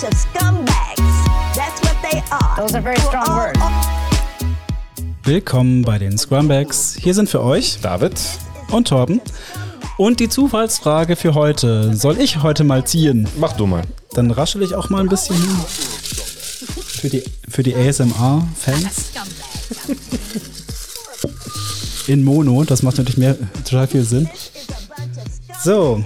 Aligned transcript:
bunch 0.00 0.12
of 0.12 0.18
scumbags. 0.18 1.54
That's 1.54 1.80
what 1.82 1.96
they 2.02 2.22
are. 2.30 2.56
Those 2.56 2.74
are 2.74 2.82
very 2.82 2.98
strong 3.00 3.26
words. 3.36 3.58
Willkommen 5.24 5.82
bei 5.82 5.98
den 5.98 6.16
Scrumbags. 6.16 6.96
Hier 6.98 7.14
sind 7.14 7.28
für 7.28 7.42
euch 7.42 7.78
David? 7.82 8.18
und 8.70 8.88
Torben. 8.88 9.20
Und 9.96 10.20
die 10.20 10.28
Zufallsfrage 10.28 11.16
für 11.16 11.34
heute. 11.34 11.94
Soll 11.96 12.20
ich 12.20 12.42
heute 12.42 12.64
mal 12.64 12.86
ziehen? 12.86 13.28
Mach 13.36 13.52
du 13.54 13.66
mal. 13.66 13.82
Dann 14.12 14.30
raschel 14.30 14.62
ich 14.62 14.74
auch 14.74 14.90
mal 14.90 15.00
ein 15.00 15.08
bisschen 15.08 15.36
hin. 15.36 15.56
Für 16.86 17.08
die, 17.08 17.24
für 17.48 17.62
die 17.62 17.74
ASMR-Fans. 17.74 19.10
In 22.06 22.24
Mono, 22.24 22.64
das 22.64 22.82
macht 22.82 22.98
natürlich 22.98 23.18
mehr, 23.18 23.36
total 23.64 23.86
viel 23.86 24.04
Sinn. 24.04 24.28
So, 25.62 26.02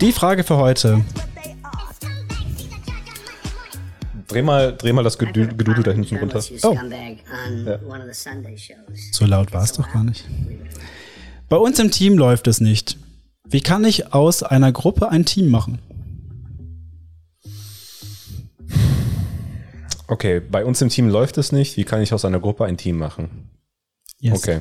die 0.00 0.12
Frage 0.12 0.44
für 0.44 0.56
heute. 0.56 1.04
Dreh 4.30 4.42
mal, 4.42 4.76
dreh 4.76 4.92
mal 4.92 5.02
das 5.02 5.18
Gedudel 5.18 5.82
da 5.82 5.90
hinten 5.90 6.16
runter. 6.16 6.38
Oh. 6.62 6.76
Shows. 8.56 8.76
So 9.12 9.26
laut 9.26 9.52
war 9.52 9.64
es 9.64 9.72
doch 9.72 9.90
gar 9.92 10.04
nicht. 10.04 10.24
Bei 11.48 11.56
uns 11.56 11.78
im 11.80 11.90
Team 11.90 12.16
läuft 12.16 12.46
es 12.46 12.60
nicht. 12.60 12.96
Wie 13.44 13.60
kann 13.60 13.84
ich 13.84 14.14
aus 14.14 14.44
einer 14.44 14.70
Gruppe 14.70 15.08
ein 15.08 15.24
Team 15.24 15.48
machen? 15.48 15.80
Okay, 20.06 20.40
bei 20.40 20.64
uns 20.64 20.80
im 20.80 20.88
Team 20.88 21.08
läuft 21.08 21.38
es 21.38 21.50
nicht. 21.50 21.76
Wie 21.76 21.84
kann 21.84 22.02
ich 22.02 22.12
aus 22.12 22.24
einer 22.24 22.40
Gruppe 22.40 22.64
ein 22.64 22.76
Team 22.76 22.98
machen? 22.98 23.50
Yes. 24.20 24.38
Okay. 24.38 24.60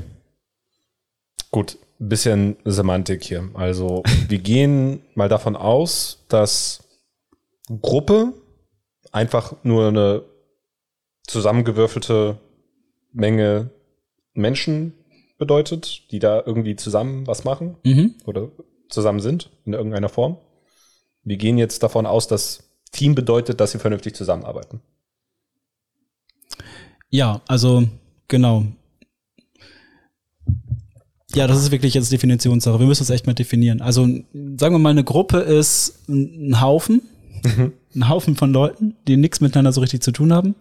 Gut, 1.52 1.78
bisschen 2.00 2.56
Semantik 2.66 3.24
hier. 3.24 3.50
Also, 3.54 4.04
wir 4.28 4.40
gehen 4.40 5.02
mal 5.14 5.30
davon 5.30 5.56
aus, 5.56 6.26
dass 6.28 6.84
Gruppe 7.82 8.34
einfach 9.12 9.56
nur 9.64 9.88
eine 9.88 10.24
zusammengewürfelte 11.28 12.38
Menge 13.12 13.70
Menschen 14.34 14.94
bedeutet, 15.38 16.12
die 16.12 16.20
da 16.20 16.44
irgendwie 16.46 16.76
zusammen 16.76 17.26
was 17.28 17.44
machen 17.44 17.78
Mhm. 17.84 18.16
oder 18.26 18.50
zusammen 18.90 19.20
sind 19.20 19.50
in 19.66 19.74
irgendeiner 19.74 20.10
Form. 20.10 20.38
Wir 21.24 21.38
gehen 21.38 21.58
jetzt 21.58 21.84
davon 21.84 22.06
aus, 22.06 22.28
dass 22.28 22.64
Team 22.92 23.16
bedeutet, 23.16 23.60
dass 23.60 23.72
sie 23.72 23.80
vernünftig 23.80 24.16
zusammenarbeiten. 24.16 24.82
Ja, 27.10 27.42
also 27.48 27.88
genau. 28.28 28.66
Ja, 31.36 31.46
das 31.46 31.62
ist 31.62 31.72
wirklich 31.72 31.94
jetzt 31.94 32.12
Definitionssache. 32.12 32.80
Wir 32.80 32.88
müssen 32.88 33.04
es 33.04 33.10
echt 33.12 33.28
mal 33.28 33.34
definieren. 33.34 33.82
Also 33.82 34.02
sagen 34.04 34.74
wir 34.76 34.80
mal, 34.80 34.90
eine 34.90 35.04
Gruppe 35.04 35.38
ist 35.40 36.08
ein 36.10 36.50
ein 36.50 36.62
Haufen, 37.46 37.74
ein 37.96 38.10
Haufen 38.10 38.36
von 38.36 38.54
Leuten, 38.54 38.96
die 39.08 39.18
nichts 39.18 39.42
miteinander 39.42 39.72
so 39.72 39.82
richtig 39.82 40.02
zu 40.02 40.12
tun 40.12 40.34
haben 40.34 40.56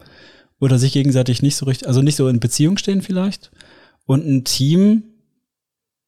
oder 0.61 0.79
sich 0.79 0.93
gegenseitig 0.93 1.43
nicht 1.43 1.57
so 1.57 1.67
richtig, 1.67 1.89
also 1.89 2.03
nicht 2.03 2.17
so 2.17 2.29
in 2.29 2.41
Beziehung 2.41 2.79
stehen 2.79 3.03
vielleicht. 3.03 3.51
Und 4.07 4.27
ein 4.27 4.45
Team 4.45 5.05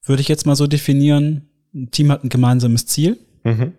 würde 0.05 0.23
ich 0.23 0.29
jetzt 0.29 0.47
mal 0.47 0.57
so 0.57 0.67
definieren. 0.67 1.49
Ein 1.75 1.91
Team 1.91 2.11
hat 2.11 2.25
ein 2.25 2.31
gemeinsames 2.31 2.87
Ziel. 2.87 3.19
Mhm. 3.45 3.73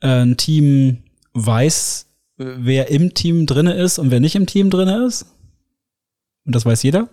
Äh, 0.00 0.22
ein 0.22 0.36
Team 0.36 1.04
weiß, 1.34 2.06
wer 2.36 2.90
im 2.90 3.14
Team 3.14 3.46
drinne 3.46 3.74
ist 3.74 3.98
und 3.98 4.10
wer 4.10 4.20
nicht 4.20 4.34
im 4.34 4.46
Team 4.46 4.70
drinne 4.70 5.06
ist. 5.06 5.26
Und 6.44 6.54
das 6.54 6.66
weiß 6.66 6.82
jeder. 6.82 7.08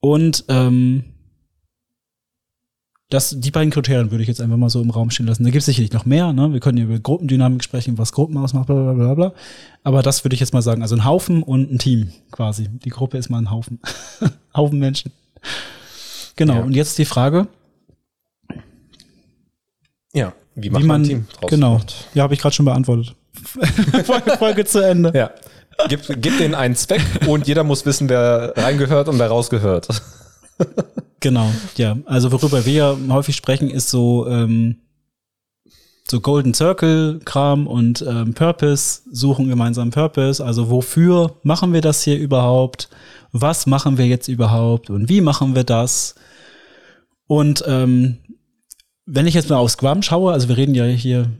Und 0.00 0.44
ähm, 0.48 1.13
das, 3.14 3.36
die 3.38 3.50
beiden 3.50 3.70
Kriterien 3.70 4.10
würde 4.10 4.22
ich 4.22 4.28
jetzt 4.28 4.40
einfach 4.40 4.56
mal 4.56 4.68
so 4.68 4.82
im 4.82 4.90
Raum 4.90 5.10
stehen 5.10 5.26
lassen. 5.26 5.44
Da 5.44 5.50
gibt 5.50 5.60
es 5.60 5.66
sicherlich 5.66 5.92
noch 5.92 6.04
mehr. 6.04 6.32
Ne? 6.32 6.52
Wir 6.52 6.60
können 6.60 6.78
über 6.78 6.98
Gruppendynamik 6.98 7.62
sprechen, 7.64 7.96
was 7.96 8.12
Gruppen 8.12 8.36
ausmacht, 8.36 8.66
bla 8.66 8.74
bla 8.74 8.92
bla 8.92 9.14
bla. 9.14 9.32
Aber 9.84 10.02
das 10.02 10.24
würde 10.24 10.34
ich 10.34 10.40
jetzt 10.40 10.52
mal 10.52 10.62
sagen. 10.62 10.82
Also 10.82 10.96
ein 10.96 11.04
Haufen 11.04 11.42
und 11.42 11.72
ein 11.72 11.78
Team 11.78 12.12
quasi. 12.30 12.68
Die 12.68 12.90
Gruppe 12.90 13.16
ist 13.16 13.30
mal 13.30 13.38
ein 13.38 13.50
Haufen. 13.50 13.80
Haufen 14.56 14.78
Menschen. 14.78 15.12
Genau. 16.36 16.54
Ja. 16.54 16.60
Und 16.62 16.72
jetzt 16.74 16.98
die 16.98 17.04
Frage, 17.04 17.46
Ja, 20.12 20.32
wie 20.54 20.70
macht 20.70 20.82
wie 20.82 20.86
man 20.86 21.00
man 21.00 21.02
ein 21.02 21.08
Team 21.08 21.26
draus? 21.40 21.50
genau. 21.50 21.74
macht? 21.74 22.08
Ja, 22.14 22.24
habe 22.24 22.34
ich 22.34 22.40
gerade 22.40 22.54
schon 22.54 22.66
beantwortet. 22.66 23.14
Folge, 24.04 24.36
Folge 24.38 24.64
zu 24.64 24.80
Ende. 24.80 25.12
Ja. 25.14 25.30
Gib, 25.88 26.02
gib 26.20 26.38
denen 26.38 26.54
einen 26.54 26.76
Zweck 26.76 27.02
und 27.26 27.46
jeder 27.46 27.64
muss 27.64 27.84
wissen, 27.84 28.08
wer 28.08 28.54
reingehört 28.56 29.08
und 29.08 29.18
wer 29.18 29.28
rausgehört. 29.28 29.88
Genau, 31.24 31.50
ja. 31.78 31.96
Also 32.04 32.32
worüber 32.32 32.66
wir 32.66 32.72
ja 32.74 32.96
häufig 33.08 33.34
sprechen, 33.34 33.70
ist 33.70 33.88
so 33.88 34.28
ähm, 34.28 34.76
so 36.06 36.20
Golden 36.20 36.52
Circle 36.52 37.20
Kram 37.24 37.66
und 37.66 38.04
ähm, 38.06 38.34
Purpose, 38.34 39.00
suchen 39.10 39.48
gemeinsam 39.48 39.90
Purpose. 39.90 40.44
Also 40.44 40.68
wofür 40.68 41.36
machen 41.42 41.72
wir 41.72 41.80
das 41.80 42.02
hier 42.02 42.18
überhaupt? 42.18 42.90
Was 43.32 43.64
machen 43.64 43.96
wir 43.96 44.06
jetzt 44.06 44.28
überhaupt 44.28 44.90
und 44.90 45.08
wie 45.08 45.22
machen 45.22 45.54
wir 45.54 45.64
das? 45.64 46.14
Und 47.26 47.64
ähm, 47.66 48.18
wenn 49.06 49.26
ich 49.26 49.32
jetzt 49.32 49.48
mal 49.48 49.56
auf 49.56 49.70
Scrum 49.70 50.02
schaue, 50.02 50.30
also 50.30 50.48
wir 50.48 50.58
reden 50.58 50.74
ja 50.74 50.84
hier 50.84 51.30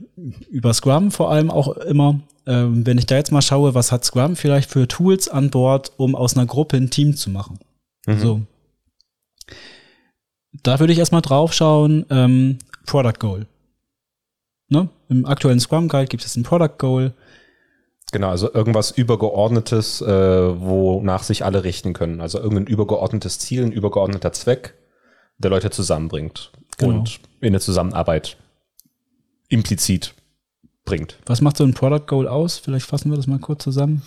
über 0.49 0.73
Scrum 0.73 1.11
vor 1.11 1.29
allem 1.29 1.51
auch 1.51 1.77
immer, 1.77 2.21
ähm, 2.47 2.87
wenn 2.87 2.97
ich 2.97 3.05
da 3.05 3.17
jetzt 3.17 3.31
mal 3.31 3.43
schaue, 3.43 3.75
was 3.75 3.91
hat 3.91 4.03
Scrum 4.03 4.35
vielleicht 4.35 4.71
für 4.71 4.87
Tools 4.87 5.29
an 5.29 5.51
Bord, 5.51 5.91
um 5.97 6.15
aus 6.15 6.35
einer 6.35 6.47
Gruppe 6.47 6.77
ein 6.77 6.89
Team 6.89 7.15
zu 7.15 7.29
machen? 7.29 7.59
So. 8.17 8.41
Da 10.63 10.79
würde 10.79 10.93
ich 10.93 10.99
erstmal 10.99 11.21
drauf 11.21 11.53
schauen, 11.53 12.05
ähm, 12.09 12.59
Product 12.85 13.19
Goal. 13.19 13.47
Ne? 14.69 14.89
Im 15.09 15.25
aktuellen 15.25 15.59
Scrum 15.59 15.87
Guide 15.87 16.07
gibt 16.07 16.25
es 16.25 16.35
ein 16.35 16.43
Product 16.43 16.77
Goal. 16.77 17.13
Genau, 18.11 18.29
also 18.29 18.53
irgendwas 18.53 18.91
Übergeordnetes, 18.91 20.01
äh, 20.01 20.07
wonach 20.07 21.23
sich 21.23 21.43
alle 21.43 21.63
richten 21.63 21.93
können. 21.93 22.21
Also 22.21 22.39
irgendein 22.39 22.67
übergeordnetes 22.67 23.39
Ziel, 23.39 23.63
ein 23.65 23.71
übergeordneter 23.71 24.31
Zweck, 24.31 24.75
der 25.37 25.49
Leute 25.51 25.69
zusammenbringt 25.69 26.51
Genau. 26.77 26.99
und 26.99 27.19
in 27.41 27.53
der 27.53 27.61
Zusammenarbeit 27.61 28.37
implizit 29.49 30.13
bringt. 30.85 31.17
Was 31.25 31.41
macht 31.41 31.57
so 31.57 31.63
ein 31.63 31.73
Product 31.73 32.05
Goal 32.07 32.27
aus? 32.27 32.57
Vielleicht 32.57 32.85
fassen 32.85 33.09
wir 33.09 33.17
das 33.17 33.27
mal 33.27 33.39
kurz 33.39 33.63
zusammen. 33.63 34.01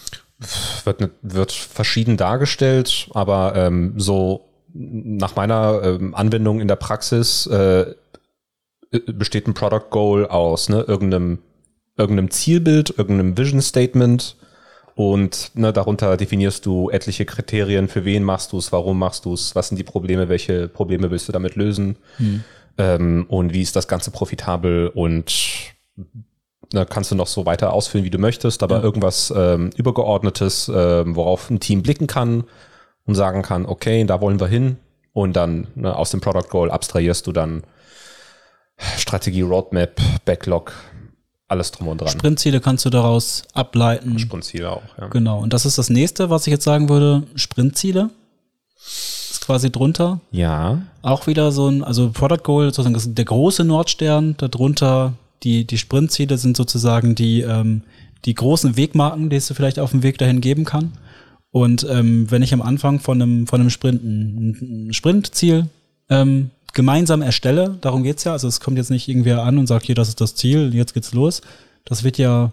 Wird, 0.85 1.01
ne- 1.01 1.11
wird 1.23 1.53
verschieden 1.53 2.17
dargestellt, 2.17 3.09
aber 3.13 3.55
ähm, 3.57 3.95
so 3.97 4.48
nach 4.75 5.37
meiner 5.37 5.81
ähm, 5.83 6.15
Anwendung 6.15 6.61
in 6.61 6.69
der 6.69 6.77
Praxis 6.77 7.47
äh, 7.47 7.95
besteht 9.07 9.47
ein 9.47 9.55
Product 9.55 9.91
Goal 9.91 10.27
aus 10.27 10.69
ne, 10.69 10.85
irgendeinem, 10.87 11.39
irgendeinem 11.97 12.31
Zielbild, 12.31 12.95
irgendeinem 12.97 13.37
Vision 13.37 13.61
Statement. 13.61 14.37
Und 14.95 15.53
ne, 15.55 15.73
darunter 15.73 16.17
definierst 16.17 16.67
du 16.67 16.91
etliche 16.91 17.25
Kriterien, 17.25 17.89
für 17.89 18.05
wen 18.05 18.25
machst 18.25 18.53
du 18.53 18.59
es, 18.59 18.73
warum 18.73 18.99
machst 18.99 19.25
du 19.25 19.35
es, 19.35 19.55
was 19.55 19.69
sind 19.69 19.77
die 19.77 19.85
Probleme, 19.85 20.29
welche 20.29 20.69
Probleme 20.69 21.11
willst 21.11 21.29
du 21.29 21.33
damit 21.33 21.55
lösen. 21.55 21.97
Ähm, 22.79 23.27
und 23.29 23.53
wie 23.53 23.63
ist 23.63 23.77
das 23.77 23.87
Ganze 23.89 24.11
profitabel 24.11 24.89
und 24.89 25.33
da 26.71 26.85
kannst 26.85 27.11
du 27.11 27.15
noch 27.15 27.29
so 27.29 27.47
weiter 27.47 27.73
ausführen, 27.73 28.05
wie 28.05 28.11
du 28.11 28.19
möchtest, 28.19 28.63
aber 28.63 28.79
Ja. 28.79 28.83
irgendwas 28.83 29.33
ähm, 29.35 29.71
Übergeordnetes, 29.77 30.71
ähm, 30.75 31.17
worauf 31.17 31.49
ein 31.49 31.61
Team 31.61 31.83
blicken 31.83 32.07
kann 32.07 32.45
und 33.09 33.15
sagen 33.15 33.43
kann, 33.43 33.67
okay, 33.67 34.05
da 34.05 34.21
wollen 34.21 34.39
wir 34.39 34.47
hin. 34.47 34.77
Und 35.15 35.35
dann 35.35 35.67
ne, 35.75 35.97
aus 35.97 36.11
dem 36.11 36.21
Product 36.21 36.49
Goal 36.51 36.71
abstrahierst 36.71 37.27
du 37.27 37.33
dann 37.33 37.65
Strategie, 38.99 39.41
Roadmap, 39.41 40.01
Backlog, 40.27 40.73
alles 41.49 41.73
drum 41.73 41.89
und 41.89 42.03
dran. 42.03 42.11
Sprintziele 42.11 42.61
kannst 42.61 42.85
du 42.85 42.91
daraus 42.91 43.45
ableiten. 43.55 44.19
Sprintziele 44.19 44.71
auch, 44.71 44.83
ja. 45.01 45.09
Genau. 45.09 45.41
Und 45.41 45.55
das 45.55 45.65
ist 45.65 45.79
das 45.79 45.89
nächste, 45.89 46.29
was 46.29 46.47
ich 46.47 46.53
jetzt 46.53 46.65
sagen 46.65 46.91
würde. 46.91 47.25
Sprintziele. 47.35 48.11
Ist 48.77 49.47
quasi 49.47 49.73
drunter. 49.73 50.21
Ja. 50.31 50.83
Auch 51.01 51.27
wieder 51.27 51.51
so 51.51 51.67
ein, 51.67 51.83
also 51.83 52.11
Product 52.11 52.43
Goal, 52.45 52.67
sozusagen 52.67 52.93
das 52.93 53.07
ist 53.07 53.17
der 53.17 53.25
große 53.25 53.65
Nordstern, 53.65 54.37
darunter 54.37 55.15
die, 55.43 55.67
die 55.67 55.79
Sprintziele 55.79 56.37
sind 56.37 56.59
sozusagen 56.59 57.15
die, 57.15 57.41
ähm, 57.41 57.83
die 58.27 58.35
großen 58.35 58.77
Wegmarken, 58.77 59.31
die 59.31 59.37
es 59.37 59.51
vielleicht 59.51 59.79
auf 59.79 59.93
dem 59.93 60.03
Weg 60.03 60.19
dahin 60.19 60.43
geben 60.43 60.67
kann. 60.67 60.93
Und 61.51 61.87
ähm, 61.89 62.31
wenn 62.31 62.43
ich 62.43 62.53
am 62.53 62.63
Anfang 62.63 63.01
von 63.01 63.21
einem, 63.21 63.47
von 63.47 63.61
einem 63.61 63.71
Sprint 63.71 64.03
ein, 64.03 64.89
ein 64.89 64.93
Sprintziel 64.93 65.67
ähm, 66.11 66.51
gemeinsam 66.75 67.23
erstelle, 67.23 67.79
darum 67.81 68.03
geht's 68.03 68.25
ja, 68.25 68.33
also 68.33 68.49
es 68.49 68.61
kommt 68.61 68.77
jetzt 68.77 68.91
nicht 68.91 69.09
irgendwer 69.09 69.43
an 69.43 69.59
und 69.59 69.67
sagt, 69.67 69.87
hier, 69.87 69.95
das 69.95 70.09
ist 70.09 70.21
das 70.21 70.35
Ziel, 70.35 70.75
jetzt 70.75 70.95
geht's 70.95 71.15
los. 71.15 71.41
Das 71.85 72.05
wird 72.05 72.19
ja 72.19 72.53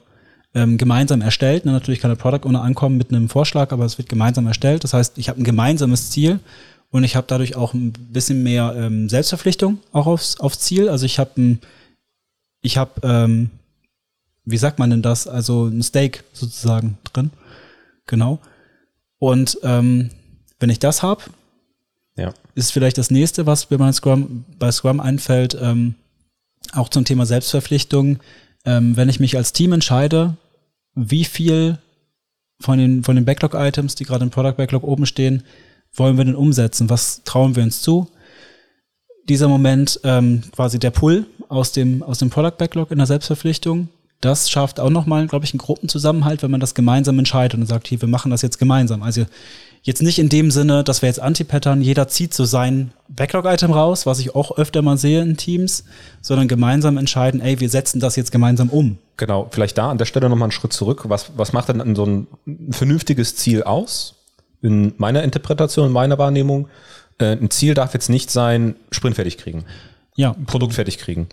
ähm, 0.54 0.78
gemeinsam 0.78 1.22
erstellt. 1.22 1.66
Ne? 1.66 1.74
Natürlich 1.74 2.00
kann 2.00 2.10
der 2.10 2.16
Product 2.16 2.48
Owner 2.48 2.64
ankommen 2.64 2.98
mit 2.98 3.10
einem 3.10 3.30
Vorschlag, 3.30 3.72
aber 3.72 3.84
es 3.86 3.98
wird 3.98 4.10
gemeinsam 4.10 4.48
erstellt. 4.48 4.84
Das 4.84 4.94
heißt, 4.94 5.18
ich 5.18 5.28
habe 5.30 5.42
ein 5.42 5.44
gemeinsames 5.44 6.10
Ziel 6.10 6.40
und 6.92 7.04
ich 7.04 7.18
habe 7.18 7.28
dadurch 7.28 7.56
auch 7.58 7.74
ein 7.74 7.92
bisschen 7.92 8.42
mehr 8.42 8.74
ähm, 8.78 9.10
Selbstverpflichtung 9.10 9.80
auch 9.92 10.08
aufs, 10.08 10.40
aufs 10.40 10.60
Ziel. 10.60 10.88
Also 10.88 11.06
ich 11.06 11.20
habe 11.20 11.32
ein, 11.38 11.60
ich 12.62 12.78
habe, 12.78 12.92
ähm, 13.04 13.50
wie 14.46 14.58
sagt 14.58 14.80
man 14.80 14.90
denn 14.90 15.02
das? 15.02 15.28
Also 15.28 15.66
ein 15.66 15.84
Stake 15.84 16.22
sozusagen 16.32 16.98
drin. 17.12 17.32
Genau. 18.08 18.40
Und 19.20 19.58
ähm, 19.64 20.10
wenn 20.60 20.70
ich 20.70 20.80
das 20.80 21.04
habe, 21.04 21.24
Ja. 22.18 22.34
ist 22.56 22.72
vielleicht 22.72 22.98
das 22.98 23.12
nächste, 23.12 23.46
was 23.46 23.70
mir 23.70 23.78
bei 23.78 23.92
Scrum, 23.92 24.46
bei 24.60 24.72
Scrum 24.72 25.00
einfällt, 25.00 25.58
ähm, 25.60 25.96
auch 26.74 26.90
zum 26.90 27.06
Thema 27.06 27.26
Selbstverpflichtung, 27.26 28.20
ähm, 28.66 28.98
wenn 28.98 29.10
ich 29.10 29.20
mich 29.20 29.38
als 29.38 29.54
Team 29.54 29.74
entscheide, 29.74 30.36
wie 30.96 31.26
viel 31.26 31.78
von 32.60 32.78
den, 32.80 33.04
von 33.04 33.16
den 33.16 33.26
Backlog-Items, 33.26 33.96
die 33.96 34.06
gerade 34.06 34.24
im 34.24 34.32
Product 34.32 34.56
Backlog 34.58 34.84
oben 34.84 35.06
stehen, 35.06 35.44
wollen 35.94 36.18
wir 36.18 36.26
denn 36.26 36.36
umsetzen? 36.36 36.90
Was 36.90 37.24
trauen 37.24 37.56
wir 37.56 37.64
uns 37.64 37.82
zu? 37.82 38.10
Dieser 39.28 39.48
Moment, 39.48 40.00
ähm, 40.04 40.44
quasi 40.52 40.80
der 40.80 40.92
Pull 40.92 41.26
aus 41.50 41.72
dem, 41.72 42.04
aus 42.04 42.20
dem 42.20 42.30
Product 42.30 42.58
Backlog 42.58 42.92
in 42.92 42.98
der 42.98 43.08
Selbstverpflichtung, 43.08 43.90
das 44.26 44.50
schafft 44.50 44.80
auch 44.80 44.90
nochmal, 44.90 45.28
glaube 45.28 45.46
ich, 45.46 45.54
einen 45.54 45.60
Gruppenzusammenhalt, 45.60 46.44
wenn 46.44 46.52
man 46.52 46.60
das 46.60 46.74
gemeinsam 46.74 47.20
entscheidet 47.20 47.60
und 47.60 47.66
sagt, 47.66 47.88
hier, 47.88 48.02
wir 48.02 48.08
machen 48.08 48.32
das 48.32 48.42
jetzt 48.42 48.58
gemeinsam. 48.58 49.04
Also 49.04 49.26
jetzt 49.84 50.02
nicht 50.02 50.18
in 50.18 50.30
dem 50.30 50.52
Sinne, 50.52 50.84
dass 50.84 51.02
wir 51.02 51.08
jetzt 51.08 51.20
Anti-Pattern, 51.20 51.82
jeder 51.82 52.08
zieht 52.08 52.34
so 52.34 52.44
sein 52.44 52.92
Backlog-Item 53.08 53.72
raus, 53.72 54.06
was 54.06 54.20
ich 54.20 54.34
auch 54.34 54.58
öfter 54.58 54.82
mal 54.82 54.98
sehe 54.98 55.22
in 55.22 55.38
Teams, 55.38 55.86
sondern 56.22 56.48
gemeinsam 56.48 56.98
entscheiden, 56.98 57.40
ey, 57.40 57.60
wir 57.60 57.70
setzen 57.70 58.00
das 58.00 58.16
jetzt 58.16 58.32
gemeinsam 58.32 58.70
um. 58.70 58.98
Genau, 59.18 59.48
vielleicht 59.52 59.78
da 59.78 59.92
an 59.92 60.00
der 60.00 60.06
Stelle 60.06 60.28
nochmal 60.28 60.48
einen 60.48 60.52
Schritt 60.52 60.74
zurück. 60.74 61.04
Was, 61.08 61.32
was 61.38 61.54
macht 61.54 61.70
denn 61.70 61.96
so 61.96 62.06
ein 62.06 62.28
vernünftiges 62.72 63.36
Ziel 63.36 63.64
aus? 63.64 64.16
In 64.62 64.94
meiner 64.98 65.22
Interpretation, 65.22 65.88
in 65.88 65.94
meiner 65.94 66.18
Wahrnehmung, 66.18 66.68
äh, 67.20 67.34
ein 67.34 67.52
Ziel 67.52 67.76
darf 67.76 67.94
jetzt 67.94 68.10
nicht 68.10 68.32
sein, 68.32 68.76
Sprint 68.92 69.16
fertig 69.16 69.38
kriegen. 69.38 69.66
Ja. 70.16 70.36
Produkt 70.48 70.74
fertig 70.74 70.98
kriegen. 70.98 71.28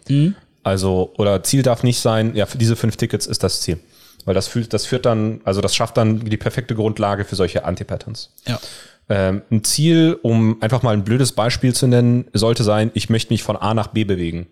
Also, 0.63 1.13
oder 1.17 1.43
Ziel 1.43 1.63
darf 1.63 1.83
nicht 1.83 2.01
sein, 2.01 2.35
ja, 2.35 2.47
für 2.47 2.59
diese 2.59 2.77
fünf 2.77 2.97
Tickets 2.97 3.27
ist 3.27 3.43
das 3.43 3.61
Ziel. 3.61 3.79
Weil 4.25 4.35
das 4.35 4.47
fühlt, 4.47 4.73
das 4.73 4.87
führt 4.87 5.05
dann, 5.05 5.41
also 5.45 5.61
das 5.61 5.75
schafft 5.75 5.97
dann 5.97 6.21
die 6.21 6.37
perfekte 6.37 6.75
Grundlage 6.75 7.25
für 7.25 7.35
solche 7.35 7.65
Anti-Patterns. 7.65 8.31
Ja. 8.47 8.61
Ähm, 9.09 9.43
ein 9.51 9.65
Ziel, 9.65 10.19
um 10.23 10.63
einfach 10.63 10.83
mal 10.83 10.93
ein 10.93 11.03
blödes 11.03 11.33
Beispiel 11.33 11.75
zu 11.75 11.89
nennen, 11.89 12.27
sollte 12.33 12.63
sein, 12.63 12.93
ich 12.95 13.11
möchte 13.11 13.33
mich 13.33 13.43
von 13.43 13.57
A 13.57 13.75
nach 13.75 13.89
B 13.89 14.05
bewegen. 14.05 14.47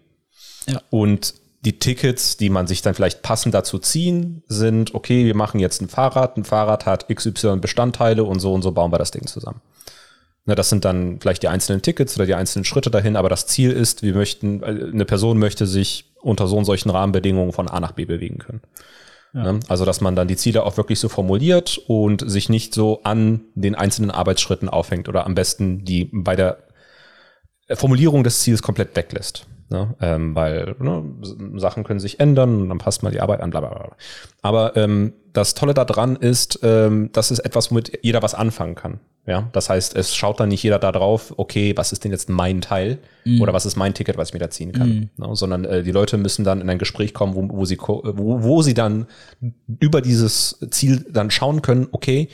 Ja. 0.69 0.83
Und 0.91 1.35
die 1.63 1.79
Tickets, 1.79 2.37
die 2.37 2.51
man 2.51 2.67
sich 2.67 2.83
dann 2.83 2.95
vielleicht 2.95 3.23
passend 3.23 3.55
dazu 3.55 3.79
ziehen, 3.79 4.43
sind, 4.49 4.95
okay, 4.95 5.27
wir 5.27 5.37
machen 5.37 5.61
jetzt 5.61 5.81
ein 5.83 5.89
Fahrrad, 5.89 6.37
ein 6.37 6.45
Fahrrad 6.45 6.87
hat 6.87 7.09
XY 7.09 7.59
Bestandteile 7.61 8.25
und 8.25 8.41
so 8.41 8.53
und 8.53 8.63
so 8.63 8.73
bauen 8.73 8.93
wir 8.93 8.99
das 8.99 9.11
Ding 9.11 9.27
zusammen. 9.27 9.61
Na, 10.51 10.57
das 10.57 10.69
sind 10.69 10.85
dann 10.85 11.21
vielleicht 11.21 11.45
die 11.45 11.49
einzelnen 11.49 11.81
Tickets 11.81 12.17
oder 12.17 12.27
die 12.27 12.35
einzelnen 12.35 12.65
Schritte 12.65 12.91
dahin, 12.91 13.15
aber 13.15 13.29
das 13.29 13.47
Ziel 13.47 13.71
ist, 13.71 14.03
wir 14.03 14.15
möchten, 14.15 14.65
äh, 14.65 14.91
eine 14.93 15.05
Person 15.05 15.39
möchte 15.39 15.65
sich 15.65 16.11
unter 16.21 16.49
so 16.49 16.57
und 16.57 16.65
solchen 16.65 16.91
Rahmenbedingungen 16.91 17.53
von 17.53 17.69
A 17.69 17.79
nach 17.79 17.93
B 17.93 18.05
bewegen 18.05 18.39
können. 18.39 18.61
Ne? 19.33 19.61
Also, 19.69 19.85
dass 19.85 20.01
man 20.01 20.17
dann 20.17 20.27
die 20.27 20.35
Ziele 20.35 20.65
auch 20.65 20.77
wirklich 20.77 20.99
so 20.99 21.09
formuliert 21.09 21.79
und 21.87 22.29
sich 22.29 22.49
nicht 22.49 22.75
so 22.75 23.01
an 23.05 23.43
den 23.55 23.77
einzelnen 23.77 24.11
Arbeitsschritten 24.11 24.69
aufhängt 24.69 25.09
oder 25.09 25.25
am 25.25 25.37
besten 25.37 25.85
die 25.85 26.11
bei 26.13 26.35
der 26.35 26.59
Formulierung 27.71 28.25
des 28.25 28.41
Ziels 28.41 28.61
komplett 28.61 28.97
weglässt. 28.97 29.47
Ne? 29.71 29.95
Ähm, 30.01 30.35
weil 30.35 30.75
ne, 30.81 31.05
Sachen 31.55 31.85
können 31.85 32.01
sich 32.01 32.19
ändern 32.19 32.63
und 32.63 32.69
dann 32.69 32.79
passt 32.79 33.05
mal 33.05 33.13
die 33.13 33.21
Arbeit 33.21 33.41
an, 33.41 33.51
bla 33.51 33.61
bla 33.61 33.71
bla. 33.71 33.97
Aber 34.43 34.77
ähm, 34.77 35.13
das 35.33 35.55
Tolle 35.55 35.75
daran 35.75 36.17
ist, 36.17 36.59
ähm, 36.65 37.11
das 37.13 37.31
ist 37.31 37.39
etwas, 37.39 37.71
womit 37.71 38.01
jeder 38.03 38.21
was 38.21 38.35
anfangen 38.35 38.75
kann. 38.75 38.99
Ja, 39.27 39.49
das 39.53 39.71
heißt, 39.71 39.95
es 39.95 40.17
schaut 40.17 40.41
dann 40.41 40.49
nicht 40.49 40.63
jeder 40.63 40.79
da 40.79 40.91
drauf, 40.91 41.35
okay, 41.37 41.73
was 41.77 41.93
ist 41.93 42.03
denn 42.03 42.11
jetzt 42.11 42.29
mein 42.29 42.63
Teil 42.63 42.99
oder 43.41 43.53
was 43.53 43.67
ist 43.67 43.77
mein 43.77 43.93
Ticket, 43.95 44.17
was 44.17 44.29
ich 44.29 44.35
mir 44.35 44.41
da 44.41 44.51
ziehen 44.51 44.73
kann, 44.73 45.11
ne? 45.19 45.37
sondern 45.37 45.65
äh, 45.67 45.83
die 45.83 45.93
Leute 45.93 46.17
müssen 46.17 46.43
dann 46.43 46.61
in 46.61 46.71
ein 46.71 46.79
Gespräch 46.79 47.13
kommen, 47.13 47.35
wo, 47.35 47.47
wo 47.57 47.65
sie 47.65 47.79
wo, 47.79 48.43
wo 48.43 48.63
sie 48.63 48.73
dann 48.75 49.07
über 49.79 50.01
dieses 50.01 50.59
Ziel 50.71 51.05
dann 51.11 51.31
schauen 51.31 51.61
können, 51.61 51.87
okay, 51.93 52.29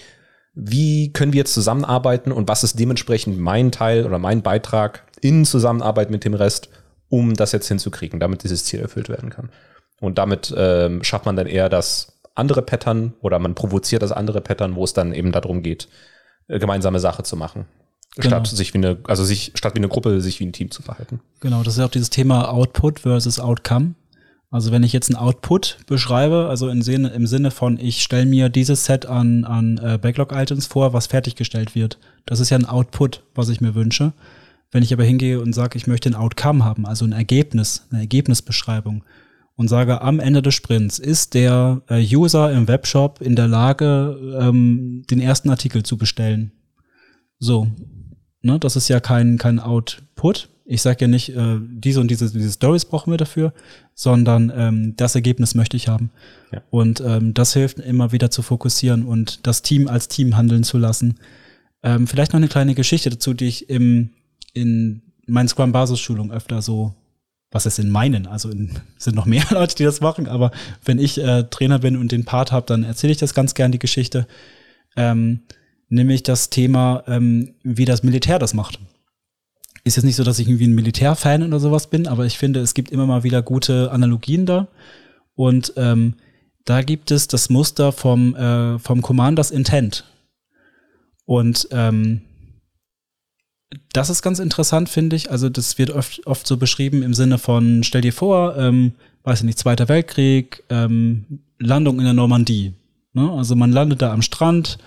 wie 0.54 1.12
können 1.12 1.34
wir 1.34 1.38
jetzt 1.38 1.52
zusammenarbeiten 1.52 2.32
und 2.32 2.48
was 2.48 2.64
ist 2.64 2.78
dementsprechend 2.78 3.38
mein 3.38 3.72
Teil 3.72 4.06
oder 4.06 4.18
mein 4.18 4.42
Beitrag 4.42 5.02
in 5.20 5.44
Zusammenarbeit 5.44 6.10
mit 6.10 6.24
dem 6.24 6.34
Rest, 6.34 6.70
um 7.08 7.34
das 7.34 7.52
jetzt 7.52 7.68
hinzukriegen, 7.68 8.20
damit 8.20 8.42
dieses 8.42 8.64
Ziel 8.64 8.80
erfüllt 8.80 9.08
werden 9.08 9.30
kann. 9.30 9.50
Und 10.00 10.18
damit 10.18 10.52
ähm, 10.56 11.02
schafft 11.02 11.26
man 11.26 11.36
dann 11.36 11.46
eher 11.46 11.68
das 11.68 12.20
andere 12.34 12.62
Pattern 12.62 13.14
oder 13.20 13.38
man 13.38 13.54
provoziert 13.54 14.02
das 14.02 14.12
andere 14.12 14.40
Pattern, 14.40 14.74
wo 14.74 14.84
es 14.84 14.92
dann 14.92 15.14
eben 15.14 15.32
darum 15.32 15.62
geht, 15.62 15.88
äh, 16.48 16.58
gemeinsame 16.58 17.00
Sache 17.00 17.22
zu 17.22 17.36
machen. 17.36 17.66
Genau. 18.16 18.28
Statt 18.28 18.46
sich 18.48 18.72
wie 18.72 18.78
eine, 18.78 18.98
also 19.04 19.24
sich, 19.24 19.52
statt 19.54 19.74
wie 19.74 19.78
eine 19.78 19.88
Gruppe, 19.88 20.20
sich 20.20 20.40
wie 20.40 20.46
ein 20.46 20.52
Team 20.52 20.70
zu 20.70 20.82
verhalten. 20.82 21.20
Genau, 21.40 21.62
das 21.62 21.76
ist 21.76 21.84
auch 21.84 21.90
dieses 21.90 22.10
Thema 22.10 22.50
Output 22.50 23.00
versus 23.00 23.38
Outcome. 23.38 23.94
Also 24.50 24.70
wenn 24.72 24.84
ich 24.84 24.92
jetzt 24.92 25.10
einen 25.10 25.18
Output 25.18 25.78
beschreibe, 25.86 26.46
also 26.48 26.68
im 26.68 26.80
Sinne, 26.80 27.08
im 27.08 27.26
Sinne 27.26 27.50
von, 27.50 27.78
ich 27.78 28.02
stelle 28.02 28.26
mir 28.26 28.48
dieses 28.48 28.84
Set 28.84 29.04
an, 29.04 29.44
an 29.44 29.78
äh, 29.78 29.98
Backlog-Items 29.98 30.66
vor, 30.66 30.92
was 30.92 31.08
fertiggestellt 31.08 31.74
wird. 31.74 31.98
Das 32.24 32.40
ist 32.40 32.50
ja 32.50 32.56
ein 32.56 32.64
Output, 32.64 33.22
was 33.34 33.48
ich 33.48 33.60
mir 33.60 33.74
wünsche. 33.74 34.12
Wenn 34.72 34.82
ich 34.82 34.92
aber 34.92 35.04
hingehe 35.04 35.40
und 35.40 35.54
sage, 35.54 35.76
ich 35.76 35.86
möchte 35.86 36.08
ein 36.08 36.14
Outcome 36.14 36.64
haben, 36.64 36.86
also 36.86 37.04
ein 37.04 37.12
Ergebnis, 37.12 37.86
eine 37.90 38.00
Ergebnisbeschreibung 38.00 39.04
und 39.54 39.68
sage, 39.68 40.02
am 40.02 40.20
Ende 40.20 40.42
des 40.42 40.54
Sprints 40.54 40.98
ist 40.98 41.34
der 41.34 41.82
äh, 41.88 42.04
User 42.14 42.52
im 42.52 42.68
Webshop 42.68 43.20
in 43.20 43.36
der 43.36 43.48
Lage, 43.48 44.38
ähm, 44.38 45.04
den 45.10 45.20
ersten 45.20 45.50
Artikel 45.50 45.82
zu 45.82 45.96
bestellen. 45.96 46.52
So, 47.38 47.68
ne, 48.42 48.58
das 48.58 48.76
ist 48.76 48.88
ja 48.88 49.00
kein, 49.00 49.38
kein 49.38 49.58
Output. 49.58 50.48
Ich 50.64 50.82
sage 50.82 51.02
ja 51.02 51.08
nicht, 51.08 51.30
äh, 51.30 51.58
diese 51.60 52.00
und 52.00 52.10
diese, 52.10 52.30
diese 52.30 52.52
Stories 52.52 52.84
brauchen 52.84 53.12
wir 53.12 53.18
dafür, 53.18 53.52
sondern 53.94 54.52
ähm, 54.54 54.94
das 54.96 55.14
Ergebnis 55.14 55.54
möchte 55.54 55.76
ich 55.76 55.88
haben. 55.88 56.10
Ja. 56.52 56.60
Und 56.70 57.00
ähm, 57.00 57.34
das 57.34 57.52
hilft 57.52 57.78
immer 57.78 58.10
wieder 58.12 58.30
zu 58.30 58.42
fokussieren 58.42 59.04
und 59.04 59.46
das 59.46 59.62
Team 59.62 59.86
als 59.86 60.08
Team 60.08 60.36
handeln 60.36 60.64
zu 60.64 60.76
lassen. 60.76 61.18
Ähm, 61.82 62.06
vielleicht 62.06 62.32
noch 62.32 62.38
eine 62.38 62.48
kleine 62.48 62.74
Geschichte 62.74 63.10
dazu, 63.10 63.32
die 63.32 63.46
ich 63.46 63.70
im, 63.70 64.10
in 64.56 65.02
meinen 65.26 65.48
Scrum 65.48 65.72
Basis 65.72 66.00
Schulung 66.00 66.32
öfter 66.32 66.62
so, 66.62 66.94
was 67.50 67.66
ist 67.66 67.78
in 67.78 67.90
meinen, 67.90 68.26
also 68.26 68.50
in, 68.50 68.70
sind 68.98 69.14
noch 69.14 69.26
mehr 69.26 69.44
Leute, 69.50 69.76
die 69.76 69.84
das 69.84 70.00
machen, 70.00 70.26
aber 70.26 70.50
wenn 70.84 70.98
ich 70.98 71.18
äh, 71.18 71.44
Trainer 71.44 71.78
bin 71.78 71.96
und 71.96 72.12
den 72.12 72.24
Part 72.24 72.52
habe, 72.52 72.66
dann 72.66 72.82
erzähle 72.82 73.12
ich 73.12 73.18
das 73.18 73.34
ganz 73.34 73.54
gern 73.54 73.72
die 73.72 73.78
Geschichte. 73.78 74.26
Ähm, 74.96 75.42
nämlich 75.88 76.22
das 76.22 76.50
Thema, 76.50 77.04
ähm, 77.06 77.54
wie 77.62 77.84
das 77.84 78.02
Militär 78.02 78.38
das 78.38 78.54
macht. 78.54 78.80
Ist 79.84 79.96
jetzt 79.96 80.04
nicht 80.04 80.16
so, 80.16 80.24
dass 80.24 80.38
ich 80.38 80.48
irgendwie 80.48 80.66
ein 80.66 80.74
Militärfan 80.74 81.44
oder 81.44 81.60
sowas 81.60 81.88
bin, 81.90 82.08
aber 82.08 82.24
ich 82.24 82.38
finde, 82.38 82.60
es 82.60 82.74
gibt 82.74 82.90
immer 82.90 83.06
mal 83.06 83.22
wieder 83.22 83.42
gute 83.42 83.92
Analogien 83.92 84.46
da. 84.46 84.68
Und 85.34 85.74
ähm, 85.76 86.14
da 86.64 86.82
gibt 86.82 87.10
es 87.10 87.28
das 87.28 87.50
Muster 87.50 87.92
vom, 87.92 88.34
äh, 88.34 88.78
vom 88.78 89.02
Commanders 89.02 89.52
Intent. 89.52 90.04
Und 91.24 91.68
ähm, 91.70 92.22
das 93.92 94.10
ist 94.10 94.22
ganz 94.22 94.38
interessant, 94.38 94.88
finde 94.88 95.16
ich. 95.16 95.30
Also, 95.30 95.48
das 95.48 95.78
wird 95.78 95.90
oft, 95.90 96.26
oft 96.26 96.46
so 96.46 96.56
beschrieben 96.56 97.02
im 97.02 97.14
Sinne 97.14 97.38
von, 97.38 97.82
stell 97.82 98.00
dir 98.00 98.12
vor, 98.12 98.56
ähm, 98.56 98.92
weiß 99.24 99.40
ich 99.40 99.44
nicht, 99.44 99.58
Zweiter 99.58 99.88
Weltkrieg, 99.88 100.62
ähm, 100.70 101.40
Landung 101.58 101.98
in 101.98 102.04
der 102.04 102.14
Normandie. 102.14 102.74
Ne? 103.16 103.32
Also 103.32 103.56
man 103.56 103.72
landet 103.72 104.02
da 104.02 104.12
am 104.12 104.22
Strand 104.22 104.78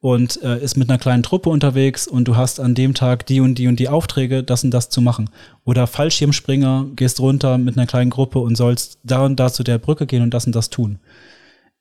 und 0.00 0.42
äh, 0.42 0.62
ist 0.62 0.76
mit 0.76 0.88
einer 0.88 0.98
kleinen 0.98 1.22
Truppe 1.22 1.50
unterwegs 1.50 2.06
und 2.08 2.26
du 2.26 2.36
hast 2.36 2.58
an 2.60 2.74
dem 2.74 2.94
Tag 2.94 3.26
die 3.26 3.40
und 3.40 3.56
die 3.56 3.68
und 3.68 3.78
die 3.78 3.88
Aufträge, 3.88 4.42
das 4.42 4.64
und 4.64 4.70
das 4.70 4.88
zu 4.88 5.00
machen. 5.00 5.30
Oder 5.64 5.86
Fallschirmspringer, 5.86 6.86
gehst 6.96 7.20
runter 7.20 7.58
mit 7.58 7.76
einer 7.76 7.86
kleinen 7.86 8.10
Gruppe 8.10 8.38
und 8.38 8.56
sollst 8.56 8.98
da 9.04 9.24
und 9.24 9.36
da 9.38 9.52
zu 9.52 9.62
der 9.62 9.78
Brücke 9.78 10.06
gehen 10.06 10.22
und 10.22 10.32
das 10.32 10.46
und 10.46 10.54
das 10.54 10.70
tun. 10.70 10.98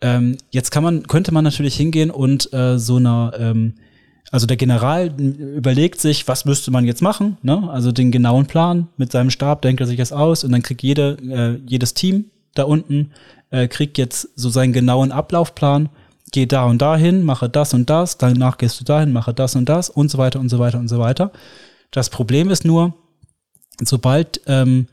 Ähm, 0.01 0.37
jetzt 0.51 0.71
kann 0.71 0.83
man, 0.83 1.07
könnte 1.07 1.33
man 1.33 1.43
natürlich 1.43 1.75
hingehen 1.75 2.11
und 2.11 2.51
äh, 2.53 2.77
so 2.77 2.97
einer, 2.97 3.33
ähm, 3.37 3.75
also 4.31 4.47
der 4.47 4.57
General 4.57 5.13
überlegt 5.19 6.01
sich, 6.01 6.27
was 6.27 6.45
müsste 6.45 6.71
man 6.71 6.85
jetzt 6.85 7.01
machen, 7.01 7.37
ne? 7.43 7.69
Also 7.69 7.91
den 7.91 8.11
genauen 8.11 8.47
Plan 8.47 8.87
mit 8.97 9.11
seinem 9.11 9.29
Stab 9.29 9.61
denkt 9.61 9.81
er 9.81 9.87
sich 9.87 9.97
das 9.97 10.11
aus 10.11 10.43
und 10.43 10.51
dann 10.51 10.63
kriegt 10.63 10.81
jede, 10.81 11.17
äh, 11.21 11.61
jedes 11.69 11.93
Team 11.93 12.25
da 12.55 12.63
unten 12.63 13.11
äh, 13.51 13.67
kriegt 13.67 13.97
jetzt 13.97 14.29
so 14.35 14.49
seinen 14.49 14.73
genauen 14.73 15.11
Ablaufplan, 15.11 15.89
geh 16.31 16.45
da 16.45 16.65
und 16.65 16.81
dahin, 16.81 17.23
mache 17.23 17.49
das 17.49 17.73
und 17.73 17.89
das, 17.89 18.17
danach 18.17 18.57
gehst 18.57 18.79
du 18.79 18.83
dahin, 18.83 19.13
mache 19.13 19.33
das 19.33 19.55
und 19.55 19.69
das 19.69 19.89
und 19.89 20.09
so 20.09 20.17
weiter 20.17 20.39
und 20.39 20.49
so 20.49 20.59
weiter 20.59 20.79
und 20.79 20.87
so 20.87 20.99
weiter. 20.99 21.31
Das 21.91 22.09
Problem 22.09 22.49
ist 22.49 22.65
nur, 22.65 22.95
sobald 23.83 24.41
ähm, 24.47 24.87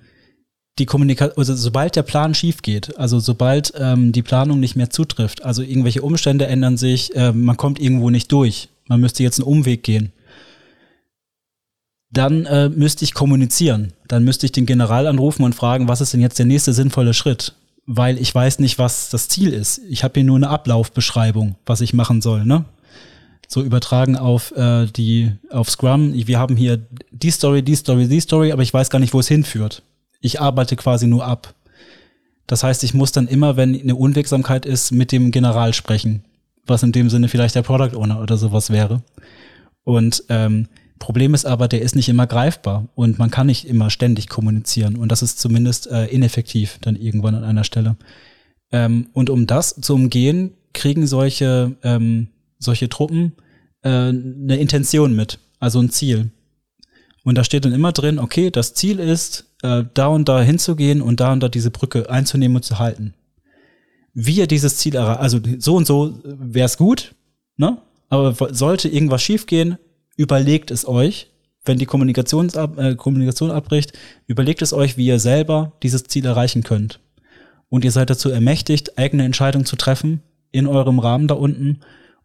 die 0.78 0.86
Kommunikation, 0.86 1.38
also 1.38 1.54
sobald 1.54 1.96
der 1.96 2.02
Plan 2.02 2.34
schief 2.34 2.62
geht, 2.62 2.98
also 2.98 3.18
sobald 3.18 3.72
ähm, 3.78 4.12
die 4.12 4.22
Planung 4.22 4.60
nicht 4.60 4.76
mehr 4.76 4.90
zutrifft, 4.90 5.42
also 5.42 5.62
irgendwelche 5.62 6.02
Umstände 6.02 6.46
ändern 6.46 6.76
sich, 6.76 7.14
äh, 7.16 7.32
man 7.32 7.56
kommt 7.56 7.80
irgendwo 7.80 8.10
nicht 8.10 8.30
durch, 8.32 8.68
man 8.90 9.00
müsste 9.00 9.22
jetzt 9.22 9.38
einen 9.38 9.46
Umweg 9.46 9.84
gehen, 9.84 10.12
dann 12.10 12.44
äh, 12.46 12.68
müsste 12.68 13.04
ich 13.04 13.14
kommunizieren. 13.14 13.92
Dann 14.08 14.24
müsste 14.24 14.46
ich 14.46 14.52
den 14.52 14.66
General 14.66 15.06
anrufen 15.06 15.44
und 15.44 15.54
fragen, 15.54 15.86
was 15.86 16.00
ist 16.00 16.12
denn 16.12 16.20
jetzt 16.20 16.40
der 16.40 16.46
nächste 16.46 16.72
sinnvolle 16.72 17.14
Schritt? 17.14 17.54
Weil 17.86 18.18
ich 18.18 18.34
weiß 18.34 18.58
nicht, 18.58 18.80
was 18.80 19.08
das 19.08 19.28
Ziel 19.28 19.52
ist. 19.52 19.80
Ich 19.88 20.02
habe 20.02 20.14
hier 20.14 20.24
nur 20.24 20.36
eine 20.36 20.48
Ablaufbeschreibung, 20.48 21.54
was 21.66 21.80
ich 21.80 21.94
machen 21.94 22.20
soll, 22.20 22.44
ne? 22.44 22.64
So 23.46 23.62
übertragen 23.62 24.16
auf 24.16 24.52
äh, 24.56 24.86
die 24.86 25.32
auf 25.50 25.70
Scrum. 25.70 26.12
Wir 26.12 26.38
haben 26.38 26.56
hier 26.56 26.84
die 27.12 27.30
Story, 27.30 27.62
die 27.62 27.76
Story, 27.76 28.08
die 28.08 28.20
Story, 28.20 28.50
aber 28.50 28.62
ich 28.62 28.74
weiß 28.74 28.90
gar 28.90 28.98
nicht, 28.98 29.14
wo 29.14 29.20
es 29.20 29.28
hinführt. 29.28 29.82
Ich 30.20 30.40
arbeite 30.40 30.74
quasi 30.74 31.06
nur 31.06 31.24
ab. 31.24 31.54
Das 32.48 32.64
heißt, 32.64 32.82
ich 32.82 32.94
muss 32.94 33.12
dann 33.12 33.28
immer, 33.28 33.56
wenn 33.56 33.80
eine 33.80 33.94
Unwegsamkeit 33.94 34.66
ist, 34.66 34.90
mit 34.90 35.12
dem 35.12 35.30
General 35.30 35.74
sprechen, 35.74 36.24
was 36.66 36.82
in 36.82 36.92
dem 36.92 37.10
Sinne 37.10 37.28
vielleicht 37.28 37.54
der 37.54 37.62
Product 37.62 37.96
Owner 37.96 38.20
oder 38.20 38.36
sowas 38.36 38.70
wäre. 38.70 39.02
Und 39.84 40.24
ähm, 40.28 40.68
Problem 40.98 41.32
ist 41.34 41.46
aber, 41.46 41.66
der 41.66 41.80
ist 41.82 41.96
nicht 41.96 42.08
immer 42.08 42.26
greifbar 42.26 42.88
und 42.94 43.18
man 43.18 43.30
kann 43.30 43.46
nicht 43.46 43.66
immer 43.66 43.90
ständig 43.90 44.28
kommunizieren 44.28 44.96
und 44.96 45.10
das 45.10 45.22
ist 45.22 45.40
zumindest 45.40 45.90
äh, 45.90 46.06
ineffektiv 46.06 46.78
dann 46.82 46.94
irgendwann 46.94 47.34
an 47.34 47.42
einer 47.42 47.64
Stelle. 47.64 47.96
Ähm, 48.70 49.08
und 49.14 49.30
um 49.30 49.46
das 49.46 49.74
zu 49.80 49.94
umgehen, 49.94 50.52
kriegen 50.74 51.06
solche, 51.06 51.76
ähm, 51.82 52.28
solche 52.58 52.88
Truppen 52.88 53.32
äh, 53.82 53.88
eine 53.88 54.58
Intention 54.58 55.16
mit, 55.16 55.38
also 55.58 55.80
ein 55.80 55.90
Ziel. 55.90 56.30
Und 57.24 57.36
da 57.36 57.44
steht 57.44 57.64
dann 57.64 57.72
immer 57.72 57.92
drin, 57.92 58.18
okay, 58.18 58.50
das 58.50 58.74
Ziel 58.74 58.98
ist, 58.98 59.46
äh, 59.62 59.84
da 59.94 60.06
und 60.06 60.28
da 60.28 60.40
hinzugehen 60.42 61.02
und 61.02 61.20
da 61.20 61.32
und 61.32 61.40
da 61.42 61.48
diese 61.48 61.70
Brücke 61.70 62.10
einzunehmen 62.10 62.56
und 62.56 62.62
zu 62.62 62.78
halten. 62.78 63.14
Wie 64.12 64.36
ihr 64.36 64.46
dieses 64.46 64.76
Ziel 64.76 64.96
erreicht, 64.96 65.20
also 65.20 65.38
so 65.58 65.76
und 65.76 65.86
so 65.86 66.18
wäre 66.24 66.66
es 66.66 66.76
gut, 66.76 67.14
ne? 67.56 67.78
Aber 68.08 68.34
sollte 68.52 68.88
irgendwas 68.88 69.22
schiefgehen, 69.22 69.78
überlegt 70.16 70.70
es 70.72 70.86
euch, 70.86 71.28
wenn 71.64 71.78
die 71.78 71.86
Kommunikation, 71.86 72.48
äh, 72.76 72.96
Kommunikation 72.96 73.50
abbricht, 73.50 73.92
überlegt 74.26 74.62
es 74.62 74.72
euch, 74.72 74.96
wie 74.96 75.06
ihr 75.06 75.20
selber 75.20 75.72
dieses 75.82 76.04
Ziel 76.04 76.26
erreichen 76.26 76.64
könnt. 76.64 77.00
Und 77.68 77.84
ihr 77.84 77.92
seid 77.92 78.10
dazu 78.10 78.30
ermächtigt, 78.30 78.98
eigene 78.98 79.24
Entscheidungen 79.24 79.66
zu 79.66 79.76
treffen 79.76 80.22
in 80.50 80.66
eurem 80.66 80.98
Rahmen 80.98 81.28
da 81.28 81.34
unten 81.34 81.80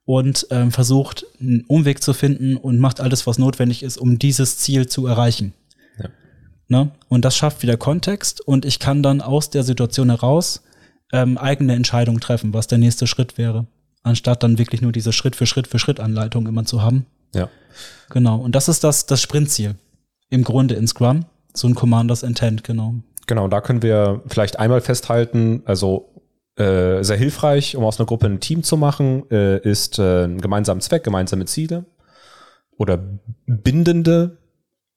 und 0.06 0.48
ähm, 0.52 0.72
versucht, 0.72 1.26
einen 1.40 1.62
Umweg 1.68 2.02
zu 2.02 2.14
finden 2.14 2.58
und 2.58 2.80
macht 2.80 3.02
alles, 3.02 3.28
was 3.28 3.38
notwendig 3.38 3.84
ist, 3.84 3.98
um 3.98 4.18
dieses 4.18 4.58
Ziel 4.58 4.88
zu 4.88 5.06
erreichen. 5.06 5.54
Ja. 6.00 6.10
Ne? 6.68 6.92
Und 7.10 7.26
das 7.26 7.36
schafft 7.36 7.62
wieder 7.62 7.78
Kontext 7.78 8.42
und 8.42 8.66
ich 8.66 8.80
kann 8.80 9.04
dann 9.04 9.22
aus 9.22 9.50
der 9.50 9.64
Situation 9.64 10.10
heraus 10.10 10.64
ähm, 11.12 11.38
eigene 11.38 11.74
Entscheidungen 11.74 12.20
treffen, 12.20 12.54
was 12.54 12.68
der 12.68 12.78
nächste 12.78 13.08
Schritt 13.08 13.38
wäre, 13.38 13.68
anstatt 14.04 14.44
dann 14.44 14.58
wirklich 14.58 14.82
nur 14.82 14.92
diese 14.92 15.14
Schritt 15.14 15.36
für 15.36 15.46
Schritt 15.46 15.68
für 15.68 15.80
Schritt 15.80 16.00
Anleitung 16.00 16.48
immer 16.48 16.66
zu 16.66 16.82
haben. 16.82 17.06
Ja. 17.34 17.50
Genau. 18.10 18.38
Und 18.38 18.56
das 18.56 18.68
ist 18.68 18.84
das, 18.84 19.06
das 19.06 19.22
Sprintziel. 19.22 19.76
Im 20.30 20.44
Grunde 20.44 20.76
in 20.76 20.88
Scrum. 20.88 21.26
So 21.54 21.68
ein 21.68 21.76
Commanders 21.76 22.24
Intent, 22.24 22.64
genau. 22.64 22.96
Genau, 23.28 23.48
da 23.48 23.62
können 23.62 23.82
wir 23.82 24.22
vielleicht 24.28 24.60
einmal 24.60 24.82
festhalten, 24.82 25.64
also 25.66 26.10
äh, 26.58 27.04
sehr 27.04 27.18
hilfreich, 27.18 27.76
um 27.76 27.84
aus 27.84 28.00
einer 28.00 28.06
Gruppe 28.06 28.28
ein 28.28 28.40
Team 28.40 28.64
zu 28.64 28.78
machen, 28.78 29.30
äh, 29.32 29.60
ist 29.60 30.00
äh, 30.00 30.26
ein 30.26 30.42
gemeinsamer 30.42 30.82
Zweck, 30.82 31.04
gemeinsame 31.04 31.46
Ziele 31.46 31.86
oder 32.78 33.00
bindende, 33.46 34.38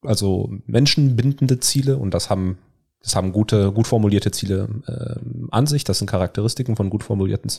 also 0.03 0.51
menschenbindende 0.67 1.61
Ziele 1.61 1.97
und 1.97 2.13
das 2.13 2.29
haben 2.29 2.59
das 3.01 3.15
haben 3.15 3.33
gute, 3.33 3.73
gut 3.73 3.87
formulierte 3.87 4.31
Ziele 4.33 4.69
äh, 4.87 5.21
an 5.51 5.67
sich. 5.67 5.85
Das 5.85 5.99
sind 5.99 6.09
Charakteristiken 6.09 6.77
von 6.77 6.91
gut 6.91 7.05
formulierten 7.05 7.51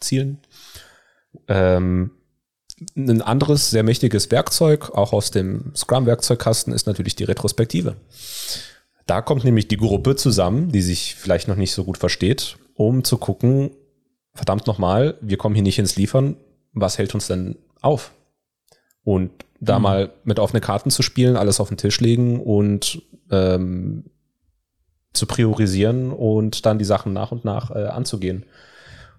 Zielen. 0.00 0.38
Ähm, 1.48 2.10
ein 2.94 3.22
anderes 3.22 3.70
sehr 3.70 3.82
mächtiges 3.82 4.30
Werkzeug, 4.30 4.90
auch 4.90 5.12
aus 5.12 5.30
dem 5.30 5.72
Scrum-Werkzeugkasten, 5.74 6.72
ist 6.72 6.86
natürlich 6.86 7.16
die 7.16 7.24
Retrospektive. 7.24 7.96
Da 9.06 9.22
kommt 9.22 9.44
nämlich 9.44 9.68
die 9.68 9.76
Gruppe 9.76 10.16
zusammen, 10.16 10.72
die 10.72 10.82
sich 10.82 11.14
vielleicht 11.14 11.48
noch 11.48 11.56
nicht 11.56 11.72
so 11.72 11.84
gut 11.84 11.96
versteht 11.96 12.58
um 12.76 13.04
zu 13.04 13.16
gucken, 13.16 13.70
verdammt 14.34 14.66
nochmal, 14.66 15.16
wir 15.20 15.38
kommen 15.38 15.54
hier 15.54 15.64
nicht 15.64 15.78
ins 15.78 15.96
Liefern, 15.96 16.36
was 16.72 16.98
hält 16.98 17.14
uns 17.14 17.26
denn 17.26 17.56
auf? 17.80 18.12
Und 19.02 19.30
da 19.60 19.78
mhm. 19.78 19.82
mal 19.82 20.12
mit 20.24 20.38
offene 20.38 20.60
Karten 20.60 20.90
zu 20.90 21.02
spielen, 21.02 21.36
alles 21.36 21.58
auf 21.58 21.68
den 21.68 21.78
Tisch 21.78 22.00
legen 22.00 22.40
und 22.40 23.02
ähm, 23.30 24.04
zu 25.16 25.26
priorisieren 25.26 26.12
und 26.12 26.66
dann 26.66 26.78
die 26.78 26.84
Sachen 26.84 27.12
nach 27.12 27.32
und 27.32 27.44
nach 27.44 27.70
äh, 27.70 27.86
anzugehen, 27.86 28.44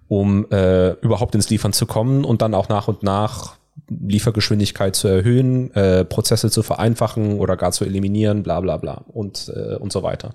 um 0.08 0.50
äh, 0.52 0.92
überhaupt 1.02 1.36
ins 1.36 1.50
Liefern 1.50 1.74
zu 1.74 1.86
kommen 1.86 2.24
und 2.24 2.42
dann 2.42 2.54
auch 2.54 2.70
nach 2.70 2.88
und 2.88 3.04
nach 3.04 3.58
Liefergeschwindigkeit 3.90 4.96
zu 4.96 5.08
erhöhen, 5.08 5.74
äh, 5.74 6.06
Prozesse 6.06 6.50
zu 6.50 6.64
vereinfachen 6.64 7.40
oder 7.40 7.58
gar 7.58 7.72
zu 7.72 7.86
eliminieren, 7.86 8.44
bla 8.44 8.60
bla 8.60 8.78
bla 8.78 9.04
und, 9.08 9.52
äh, 9.56 9.76
und 9.76 9.92
so 9.92 10.04
weiter. 10.04 10.34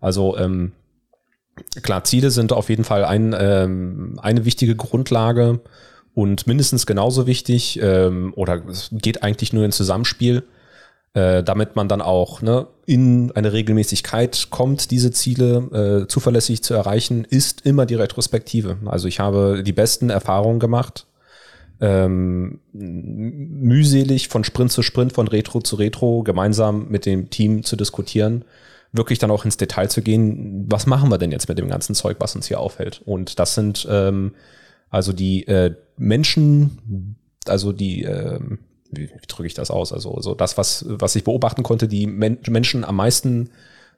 Also 0.00 0.36
ähm, 0.36 0.72
Klar, 1.82 2.04
Ziele 2.04 2.30
sind 2.30 2.52
auf 2.52 2.68
jeden 2.68 2.84
Fall 2.84 3.04
ein, 3.04 3.34
ähm, 3.38 4.18
eine 4.20 4.44
wichtige 4.44 4.76
Grundlage 4.76 5.60
und 6.14 6.46
mindestens 6.46 6.86
genauso 6.86 7.26
wichtig 7.26 7.80
ähm, 7.82 8.32
oder 8.36 8.62
es 8.68 8.90
geht 8.92 9.22
eigentlich 9.22 9.52
nur 9.52 9.64
in 9.64 9.72
Zusammenspiel, 9.72 10.42
äh, 11.16 11.42
damit 11.42 11.76
man 11.76 11.88
dann 11.88 12.02
auch 12.02 12.42
ne, 12.42 12.66
in 12.84 13.32
eine 13.32 13.52
Regelmäßigkeit 13.52 14.48
kommt, 14.50 14.90
diese 14.90 15.10
Ziele 15.10 16.02
äh, 16.04 16.08
zuverlässig 16.08 16.62
zu 16.62 16.74
erreichen, 16.74 17.24
ist 17.24 17.64
immer 17.64 17.86
die 17.86 17.94
Retrospektive. 17.94 18.76
Also 18.84 19.08
ich 19.08 19.18
habe 19.18 19.62
die 19.64 19.72
besten 19.72 20.10
Erfahrungen 20.10 20.60
gemacht, 20.60 21.06
ähm, 21.80 22.60
mühselig 22.72 24.28
von 24.28 24.44
Sprint 24.44 24.72
zu 24.72 24.82
Sprint, 24.82 25.14
von 25.14 25.26
Retro 25.26 25.60
zu 25.60 25.76
Retro 25.76 26.22
gemeinsam 26.22 26.88
mit 26.88 27.06
dem 27.06 27.30
Team 27.30 27.64
zu 27.64 27.76
diskutieren 27.76 28.44
wirklich 28.92 29.18
dann 29.18 29.30
auch 29.30 29.44
ins 29.44 29.58
Detail 29.58 29.88
zu 29.88 30.00
gehen, 30.00 30.64
was 30.68 30.86
machen 30.86 31.10
wir 31.10 31.18
denn 31.18 31.32
jetzt 31.32 31.50
mit 31.50 31.58
dem 31.58 31.68
ganzen 31.68 31.94
Zeug, 31.94 32.16
was 32.20 32.34
uns 32.34 32.46
hier 32.46 32.60
aufhält? 32.60 33.02
Und 33.04 33.38
das 33.38 33.54
sind 33.54 33.86
ähm, 33.90 34.32
also 34.88 35.12
die 35.12 35.46
äh, 35.48 35.74
Menschen, 35.98 37.16
also 37.46 37.72
die, 37.72 38.04
ähm, 38.04 38.60
wie, 38.90 39.08
wie 39.08 39.26
drücke 39.26 39.46
ich 39.46 39.54
das 39.54 39.70
aus? 39.70 39.92
Also 39.92 40.20
so 40.20 40.34
das, 40.34 40.56
was, 40.58 40.84
was 40.88 41.16
ich 41.16 41.24
beobachten 41.24 41.62
konnte, 41.62 41.88
die 41.88 42.06
Men 42.06 42.38
Menschen 42.48 42.84
am 42.84 42.96
meisten 42.96 43.50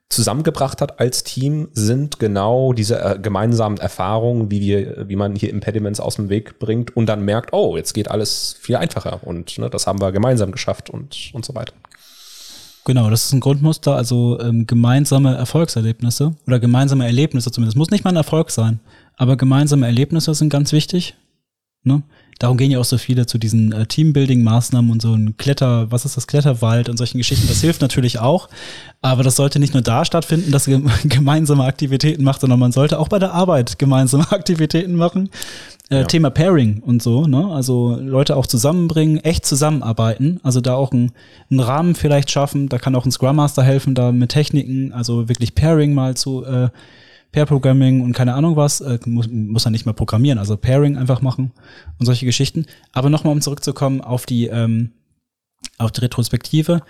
zusammengebracht 0.09 0.81
hat 0.81 1.01
als 1.01 1.23
Team, 1.23 1.69
sind 1.73 2.19
genau 2.19 2.73
diese 2.73 3.01
äh, 3.01 3.19
gemeinsamen 3.19 3.77
Erfahrungen, 3.77 4.51
wie 4.51 4.61
wir, 4.61 5.09
wie 5.09 5.17
man 5.17 5.37
hier 5.37 5.51
Impediments 5.51 6.01
aus 6.01 6.17
dem 6.17 6.31
Weg 6.31 6.59
bringt 6.59 6.97
und 6.97 7.07
dann 7.07 7.25
merkt, 7.25 7.53
oh, 7.53 7.77
jetzt 7.77 7.93
geht 7.93 8.11
alles 8.11 8.57
viel 8.59 8.77
einfacher 8.77 9.21
und 9.23 9.59
ne, 9.59 9.69
das 9.69 9.87
haben 9.87 10.01
wir 10.01 10.13
gemeinsam 10.13 10.51
geschafft 10.51 10.89
und, 10.89 11.31
und 11.35 11.45
so 11.45 11.55
weiter. 11.55 11.75
Genau, 12.87 13.11
das 13.11 13.27
ist 13.27 13.35
ein 13.35 13.41
Grundmuster, 13.41 13.97
also 13.97 14.41
ähm, 14.41 14.67
gemeinsame 14.67 15.37
Erfolgserlebnisse 15.37 16.35
oder 16.47 16.59
gemeinsame 16.59 17.05
Erlebnisse 17.05 17.51
zumindest. 17.51 17.77
Muss 17.77 17.91
nicht 17.91 18.03
mal 18.03 18.11
ein 18.11 18.17
Erfolg 18.17 18.51
sein, 18.51 18.81
aber 19.17 19.37
gemeinsame 19.37 19.85
Erlebnisse 19.85 20.33
sind 20.33 20.49
ganz 20.49 20.73
wichtig. 20.73 21.15
Ne? 21.83 22.03
Darum 22.39 22.57
gehen 22.57 22.71
ja 22.71 22.79
auch 22.79 22.85
so 22.85 22.99
viele 22.99 23.27
zu 23.27 23.37
diesen 23.37 23.73
äh, 23.73 23.87
Teambuilding-Maßnahmen 23.87 24.91
und 24.93 25.03
so 25.03 25.13
ein 25.13 25.37
Kletter, 25.37 25.91
was 25.91 26.05
ist 26.05 26.17
das, 26.17 26.29
Kletterwald 26.29 26.89
und 26.89 26.97
solchen 26.97 27.19
Geschichten. 27.19 27.49
Das 27.49 27.61
hilft 27.61 27.81
natürlich 27.81 28.21
auch, 28.21 28.49
aber 29.03 29.25
das 29.25 29.37
sollte 29.37 29.59
nicht 29.59 29.75
nur 29.75 29.83
da 29.83 30.05
stattfinden, 30.05 30.53
dass 30.53 30.69
ihr 30.69 30.81
gemeinsame 31.05 31.65
Aktivitäten 31.65 32.23
macht, 32.23 32.41
sondern 32.41 32.61
man 32.61 32.71
sollte 32.71 32.99
auch 32.99 33.09
bei 33.09 33.19
der 33.19 33.33
Arbeit 33.33 33.79
gemeinsame 33.79 34.27
Aktivitäten 34.31 34.95
machen. 34.95 35.31
Äh, 35.91 36.01
ja. 36.01 36.05
Thema 36.05 36.31
Pairing 36.31 36.81
und 36.81 37.03
so, 37.03 37.27
ne? 37.27 37.49
Also 37.51 37.97
Leute 38.01 38.37
auch 38.37 38.47
zusammenbringen, 38.47 39.19
echt 39.19 39.47
zusammenarbeiten, 39.47 40.39
also 40.43 40.61
da 40.61 40.75
auch 40.75 40.93
einen, 40.93 41.13
einen 41.51 41.61
Rahmen 41.61 41.95
vielleicht 41.95 42.31
schaffen. 42.31 42.69
Da 42.69 42.79
kann 42.79 42.95
auch 42.95 43.07
ein 43.07 43.11
Scrum 43.11 43.37
Master 43.37 43.63
helfen, 43.63 43.95
da 43.95 44.13
mit 44.13 44.31
Techniken, 44.31 44.93
also 44.93 45.29
wirklich 45.29 45.55
Pairing 45.55 45.95
mal 45.95 46.15
zu 46.17 46.45
äh, 46.45 46.69
Pair 47.33 47.47
Programming 47.47 48.01
und 48.01 48.13
keine 48.13 48.35
Ahnung 48.35 48.57
was, 48.57 48.81
äh, 48.81 48.99
muss, 49.07 49.29
muss 49.29 49.67
er 49.67 49.71
nicht 49.71 49.87
mal 49.87 49.93
programmieren, 49.93 50.39
also 50.39 50.57
Pairing 50.57 50.97
einfach 50.97 51.21
machen 51.21 51.53
und 51.99 52.07
solche 52.07 52.27
Geschichten. 52.27 52.67
Aber 52.93 53.11
nochmal, 53.11 53.33
um 53.33 53.41
zurückzukommen 53.41 54.01
auf 54.01 54.27
die, 54.27 54.47
ähm, 54.47 54.93
auf 55.77 55.93
die 55.93 56.01
Retrospektive, 56.01 56.83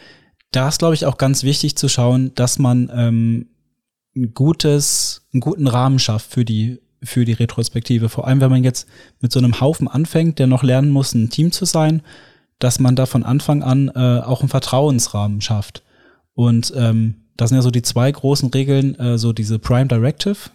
da 0.53 0.69
ist, 0.69 0.79
glaube 0.79 0.95
ich, 0.95 1.07
auch 1.07 1.19
ganz 1.19 1.43
wichtig 1.43 1.77
zu 1.77 1.89
schauen, 1.89 2.33
dass 2.35 2.59
man 2.59 2.91
ähm, 2.95 3.49
ein 4.17 4.33
gutes, 4.35 5.29
einen 5.33 5.41
guten 5.41 5.67
Rahmen 5.67 5.99
schafft 5.99 6.33
für 6.33 6.45
die 6.45 6.81
für 7.03 7.25
die 7.25 7.33
Retrospektive. 7.33 8.09
Vor 8.09 8.27
allem, 8.27 8.41
wenn 8.41 8.51
man 8.51 8.65
jetzt 8.65 8.89
mit 9.21 9.33
so 9.33 9.39
einem 9.39 9.61
Haufen 9.61 9.89
anfängt, 9.89 10.39
der 10.39 10.47
noch 10.47 10.63
lernen 10.63 10.91
muss, 10.91 11.15
ein 11.15 11.31
Team 11.31 11.53
zu 11.53 11.65
sein, 11.65 12.03
dass 12.59 12.81
man 12.81 12.97
da 12.97 13.07
von 13.07 13.23
Anfang 13.23 13.63
an 13.63 13.89
äh, 13.95 14.21
auch 14.21 14.41
einen 14.41 14.49
Vertrauensrahmen 14.49 15.41
schafft. 15.41 15.85
Und 16.35 16.73
ähm, 16.77 17.28
das 17.39 17.49
sind 17.49 17.57
ja 17.57 17.63
so 17.63 17.71
die 17.71 17.83
zwei 17.83 18.13
großen 18.13 18.51
Regeln, 18.51 18.99
äh, 18.99 19.17
so 19.17 19.33
diese 19.33 19.59
Prime 19.59 19.87
Directive 19.87 20.51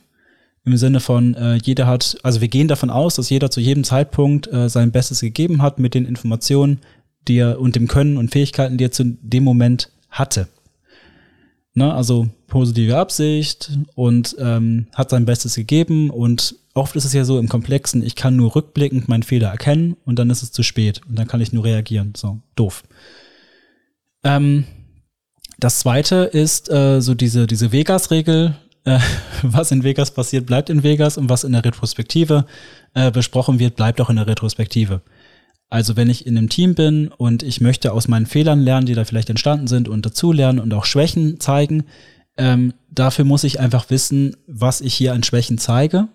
im 0.66 0.78
Sinne 0.78 1.00
von, 1.00 1.34
äh, 1.34 1.56
jeder 1.56 1.88
hat, 1.88 2.18
also 2.24 2.42
wir 2.42 2.48
gehen 2.48 2.68
davon 2.68 2.90
aus, 2.90 3.16
dass 3.16 3.30
jeder 3.30 3.50
zu 3.50 3.60
jedem 3.60 3.84
Zeitpunkt 3.84 4.48
äh, 4.52 4.70
sein 4.70 4.92
Bestes 4.92 5.22
gegeben 5.22 5.62
hat 5.62 5.80
mit 5.80 5.94
den 5.94 6.06
Informationen, 6.06 6.80
die 7.28 7.38
er 7.38 7.60
und 7.60 7.75
dem 7.75 7.88
Können 7.88 8.18
und 8.18 8.32
Fähigkeiten, 8.32 8.78
die 8.78 8.86
er 8.86 8.92
zu 8.92 9.18
dem 9.22 9.44
Moment 9.44 9.90
hatte. 10.10 10.48
Ne, 11.74 11.92
also 11.92 12.28
positive 12.48 12.98
Absicht 12.98 13.72
und 13.96 14.36
ähm, 14.40 14.86
hat 14.94 15.10
sein 15.10 15.25
Bestes 15.25 15.56
gegeben 15.56 16.12
und 16.12 16.56
oft 16.75 16.96
ist 16.96 17.06
es 17.06 17.13
ja 17.13 17.25
so 17.25 17.40
im 17.40 17.50
Komplexen, 17.50 18.04
ich 18.04 18.16
kann 18.16 18.36
nur 18.36 18.56
rückblickend 18.56 19.08
meinen 19.08 19.24
Fehler 19.24 19.50
erkennen 19.50 19.98
und 20.06 20.20
dann 20.20 20.30
ist 20.30 20.44
es 20.44 20.52
zu 20.52 20.63
spät 20.63 21.02
und 21.10 21.18
dann 21.18 21.28
kann 21.28 21.42
ich 21.42 21.52
nur 21.52 21.63
reagieren. 21.63 22.13
So, 22.16 22.40
doof. 22.56 22.84
Ähm, 24.24 24.66
das 25.60 25.80
zweite 25.80 26.16
ist 26.24 26.70
äh, 26.72 27.02
so 27.02 27.14
diese, 27.14 27.48
diese 27.48 27.72
Vegas-Regel, 27.72 28.56
äh, 28.86 29.00
was 29.44 29.72
in 29.72 29.84
Vegas 29.84 30.12
passiert, 30.12 30.46
bleibt 30.46 30.70
in 30.70 30.84
Vegas 30.84 31.18
und 31.18 31.30
was 31.30 31.44
in 31.44 31.54
der 31.54 31.64
Retrospektive 31.64 32.46
äh, 32.94 33.12
besprochen 33.12 33.60
wird, 33.60 33.76
bleibt 33.76 34.02
auch 34.02 34.10
in 34.10 34.18
der 34.18 34.28
Retrospektive. 34.28 35.02
Also 35.70 35.96
wenn 35.96 36.10
ich 36.10 36.28
in 36.28 36.38
einem 36.38 36.50
Team 36.50 36.76
bin 36.76 37.08
und 37.08 37.42
ich 37.42 37.60
möchte 37.60 37.94
aus 37.94 38.08
meinen 38.08 38.28
Fehlern 38.28 38.60
lernen, 38.60 38.86
die 38.86 38.94
da 38.94 39.06
vielleicht 39.06 39.32
entstanden 39.32 39.68
sind 39.68 39.88
und 39.88 40.06
dazulernen 40.06 40.60
und 40.60 40.74
auch 40.74 40.86
Schwächen 40.86 41.40
zeigen, 41.40 41.86
ähm, 42.38 42.74
dafür 42.92 43.26
muss 43.26 43.44
ich 43.44 43.60
einfach 43.60 43.90
wissen, 43.90 44.36
was 44.46 44.82
ich 44.82 44.94
hier 44.94 45.14
an 45.14 45.24
Schwächen 45.24 45.58
zeige, 45.58 46.10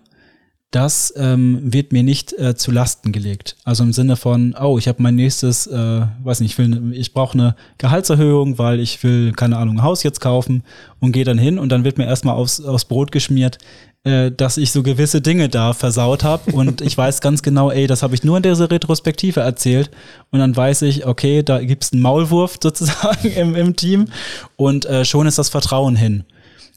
das 0.71 1.11
ähm, 1.17 1.59
wird 1.63 1.93
mir 1.93 2.03
nicht 2.03 2.33
äh, 2.33 2.55
zu 2.55 2.71
Lasten 2.71 3.11
gelegt. 3.11 3.55
Also 3.63 3.83
im 3.83 3.91
Sinne 3.91 4.15
von, 4.15 4.55
oh, 4.59 4.77
ich 4.77 4.87
habe 4.87 5.01
mein 5.01 5.15
nächstes, 5.15 5.65
äh, 5.65 6.01
weiß 6.23 6.41
nicht, 6.41 6.51
ich 6.51 6.57
will, 6.59 6.93
ich 6.93 7.13
brauche 7.13 7.33
eine 7.33 7.55
Gehaltserhöhung, 7.79 8.59
weil 8.59 8.79
ich 8.79 9.03
will, 9.03 9.33
keine 9.33 9.57
Ahnung, 9.57 9.77
ein 9.77 9.83
Haus 9.83 10.03
jetzt 10.03 10.21
kaufen 10.21 10.63
und 10.99 11.11
gehe 11.11 11.23
dann 11.23 11.39
hin 11.39 11.57
und 11.57 11.69
dann 11.69 11.83
wird 11.83 11.97
mir 11.97 12.05
erstmal 12.05 12.35
aufs, 12.35 12.61
aufs 12.61 12.85
Brot 12.85 13.11
geschmiert, 13.11 13.57
äh, 14.03 14.31
dass 14.31 14.57
ich 14.57 14.71
so 14.71 14.83
gewisse 14.83 15.21
Dinge 15.21 15.49
da 15.49 15.73
versaut 15.73 16.23
habe 16.23 16.51
und 16.51 16.81
ich 16.81 16.95
weiß 16.95 17.19
ganz 17.21 17.41
genau, 17.41 17.71
ey, 17.71 17.87
das 17.87 18.03
habe 18.03 18.13
ich 18.13 18.23
nur 18.23 18.37
in 18.37 18.43
dieser 18.43 18.69
Retrospektive 18.69 19.39
erzählt 19.39 19.89
und 20.29 20.37
dann 20.37 20.55
weiß 20.55 20.83
ich, 20.83 21.07
okay, 21.07 21.41
da 21.41 21.59
gibt's 21.59 21.93
einen 21.93 22.03
Maulwurf 22.03 22.57
sozusagen 22.63 23.31
im, 23.31 23.55
im 23.55 23.75
Team 23.75 24.05
und 24.55 24.85
äh, 24.85 25.03
schon 25.03 25.25
ist 25.25 25.39
das 25.39 25.49
Vertrauen 25.49 25.95
hin. 25.95 26.25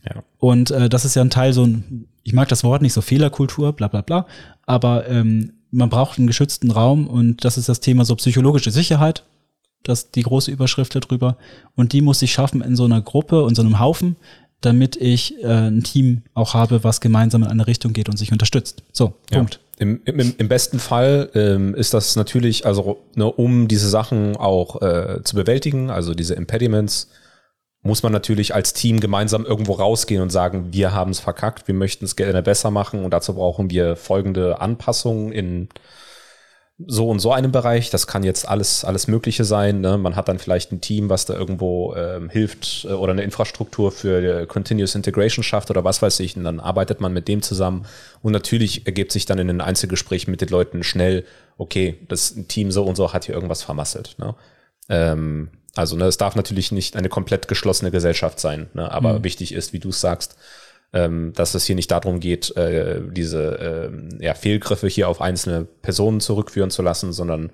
Ja. 0.05 0.23
Und 0.39 0.71
äh, 0.71 0.89
das 0.89 1.05
ist 1.05 1.15
ja 1.15 1.23
ein 1.23 1.31
Teil 1.31 1.53
so 1.53 1.65
ein, 1.65 2.09
ich 2.25 2.33
mag 2.33 2.49
das 2.49 2.65
Wort 2.65 2.83
nicht 2.83 2.93
so 2.93 3.01
Fehlerkultur, 3.01 3.73
bla 3.73 3.89
bla 3.89 4.01
bla, 4.01 4.27
aber 4.67 5.09
ähm, 5.09 5.55
man 5.71 5.89
braucht 5.89 6.19
einen 6.19 6.27
geschützten 6.27 6.71
Raum 6.71 7.07
und 7.07 7.45
das 7.45 7.59
ist 7.59 7.69
das 7.69 7.81
Thema 7.81 8.05
so 8.05 8.15
psychologische 8.17 8.71
Sicherheit, 8.71 9.25
das 9.83 10.11
die 10.11 10.23
große 10.23 10.51
Überschrift 10.51 10.95
darüber. 10.95 11.37
Und 11.75 11.93
die 11.93 12.03
muss 12.03 12.23
ich 12.23 12.33
schaffen 12.33 12.61
in 12.61 12.77
so 12.77 12.85
einer 12.85 13.01
Gruppe 13.01 13.43
und 13.43 13.55
so 13.55 13.63
einem 13.63 13.81
Haufen, 13.81 14.17
damit 14.61 14.97
ich 14.97 15.43
äh, 15.43 15.47
ein 15.47 15.83
Team 15.83 16.23
auch 16.35 16.55
habe, 16.55 16.85
was 16.85 17.01
gemeinsam 17.01 17.43
in 17.43 17.49
eine 17.49 17.67
Richtung 17.67 17.93
geht 17.93 18.09
und 18.09 18.17
sich 18.17 18.33
unterstützt. 18.33 18.83
So, 18.93 19.15
Ja. 19.31 19.39
Punkt. 19.39 19.59
Im, 19.79 20.01
im, 20.05 20.35
Im 20.39 20.49
besten 20.49 20.79
Fall 20.79 21.31
ähm, 21.35 21.75
ist 21.75 21.93
das 21.93 22.15
natürlich, 22.15 22.67
also 22.67 22.99
ne, 23.17 23.27
um 23.27 23.67
diese 23.67 23.89
Sachen 23.89 24.37
auch 24.37 24.81
äh, 24.81 25.25
zu 25.25 25.35
bewältigen, 25.35 25.91
also 25.91 26.15
diese 26.15 26.35
Impediments, 26.35 27.09
muss 27.83 28.03
man 28.03 28.13
natürlich 28.13 28.55
als 28.55 28.73
Team 28.73 29.01
gemeinsam 29.01 29.45
irgendwo 29.45 29.73
rausgehen 29.73 30.23
und 30.23 30.31
sagen, 30.31 30.73
wir 30.73 30.93
haben 30.93 31.11
es 31.11 31.21
verkackt, 31.21 31.67
wir 31.67 31.75
möchten 31.75 32.05
es 32.05 32.17
gerne 32.17 32.43
besser 32.43 32.71
machen 32.71 33.05
und 33.05 33.11
dazu 33.11 33.35
brauchen 33.35 33.71
wir 33.71 33.97
folgende 33.97 34.61
Anpassungen 34.61 35.33
in 35.33 35.69
so 36.87 37.09
und 37.09 37.19
so 37.19 37.33
einem 37.33 37.53
Bereich. 37.53 37.91
Das 37.91 38.07
kann 38.07 38.25
jetzt 38.25 38.49
alles, 38.49 38.85
alles 38.85 39.07
Mögliche 39.07 39.45
sein. 39.45 39.81
Ne? 39.81 39.99
Man 39.99 40.17
hat 40.17 40.29
dann 40.29 40.39
vielleicht 40.39 40.73
ein 40.73 40.81
Team, 40.81 41.09
was 41.11 41.27
da 41.27 41.35
irgendwo 41.35 41.95
ähm, 41.95 42.29
hilft 42.29 42.85
äh, 42.85 42.93
oder 42.93 43.13
eine 43.13 43.23
Infrastruktur 43.23 43.93
für 43.93 44.43
äh, 44.43 44.47
Continuous 44.47 44.95
Integration 44.95 45.43
schafft 45.43 45.71
oder 45.71 45.85
was 45.85 46.03
weiß 46.03 46.21
ich. 46.21 46.37
Und 46.37 46.45
dann 46.45 46.61
arbeitet 46.61 47.01
man 47.01 47.13
mit 47.13 47.29
dem 47.29 47.43
zusammen. 47.43 47.87
Und 48.23 48.33
natürlich 48.33 48.87
ergibt 48.87 49.13
sich 49.13 49.27
dann 49.27 49.39
in 49.39 49.49
den 49.49 49.61
Einzelgesprächen 49.61 50.31
mit 50.31 50.41
den 50.41 50.49
Leuten 50.49 50.83
schnell, 50.83 51.25
okay, 51.59 51.99
das 52.09 52.35
Team 52.49 52.71
so 52.71 52.85
und 52.85 52.97
so 52.97 53.13
hat 53.13 53.27
hier 53.27 53.35
irgendwas 53.35 53.63
vermasselt. 53.63 54.17
Ne? 54.19 54.35
Ähm, 54.89 55.51
also 55.75 55.97
ne, 55.97 56.05
es 56.05 56.19
darf 56.19 56.37
natürlich 56.37 56.73
nicht 56.73 56.97
eine 56.97 57.09
komplett 57.09 57.49
geschlossene 57.49 57.91
Gesellschaft 57.91 58.41
sein. 58.41 58.69
Ne? 58.75 58.91
Aber 58.91 59.25
wichtig 59.25 59.53
ist, 59.53 59.73
wie 59.73 59.79
du 59.79 59.89
es 59.89 60.01
sagst, 60.01 60.37
ähm, 60.93 61.33
dass 61.35 61.55
es 61.55 61.65
hier 61.65 61.77
nicht 61.77 61.91
darum 61.91 62.21
geht, 62.21 62.55
äh, 62.57 63.01
diese 63.11 63.91
ähm, 63.91 64.19
ja, 64.21 64.35
Fehlgriffe 64.35 64.89
hier 64.89 65.09
auf 65.09 65.21
einzelne 65.21 65.65
Personen 65.65 66.21
zurückführen 66.21 66.71
zu 66.71 66.83
lassen, 66.83 67.13
sondern 67.13 67.51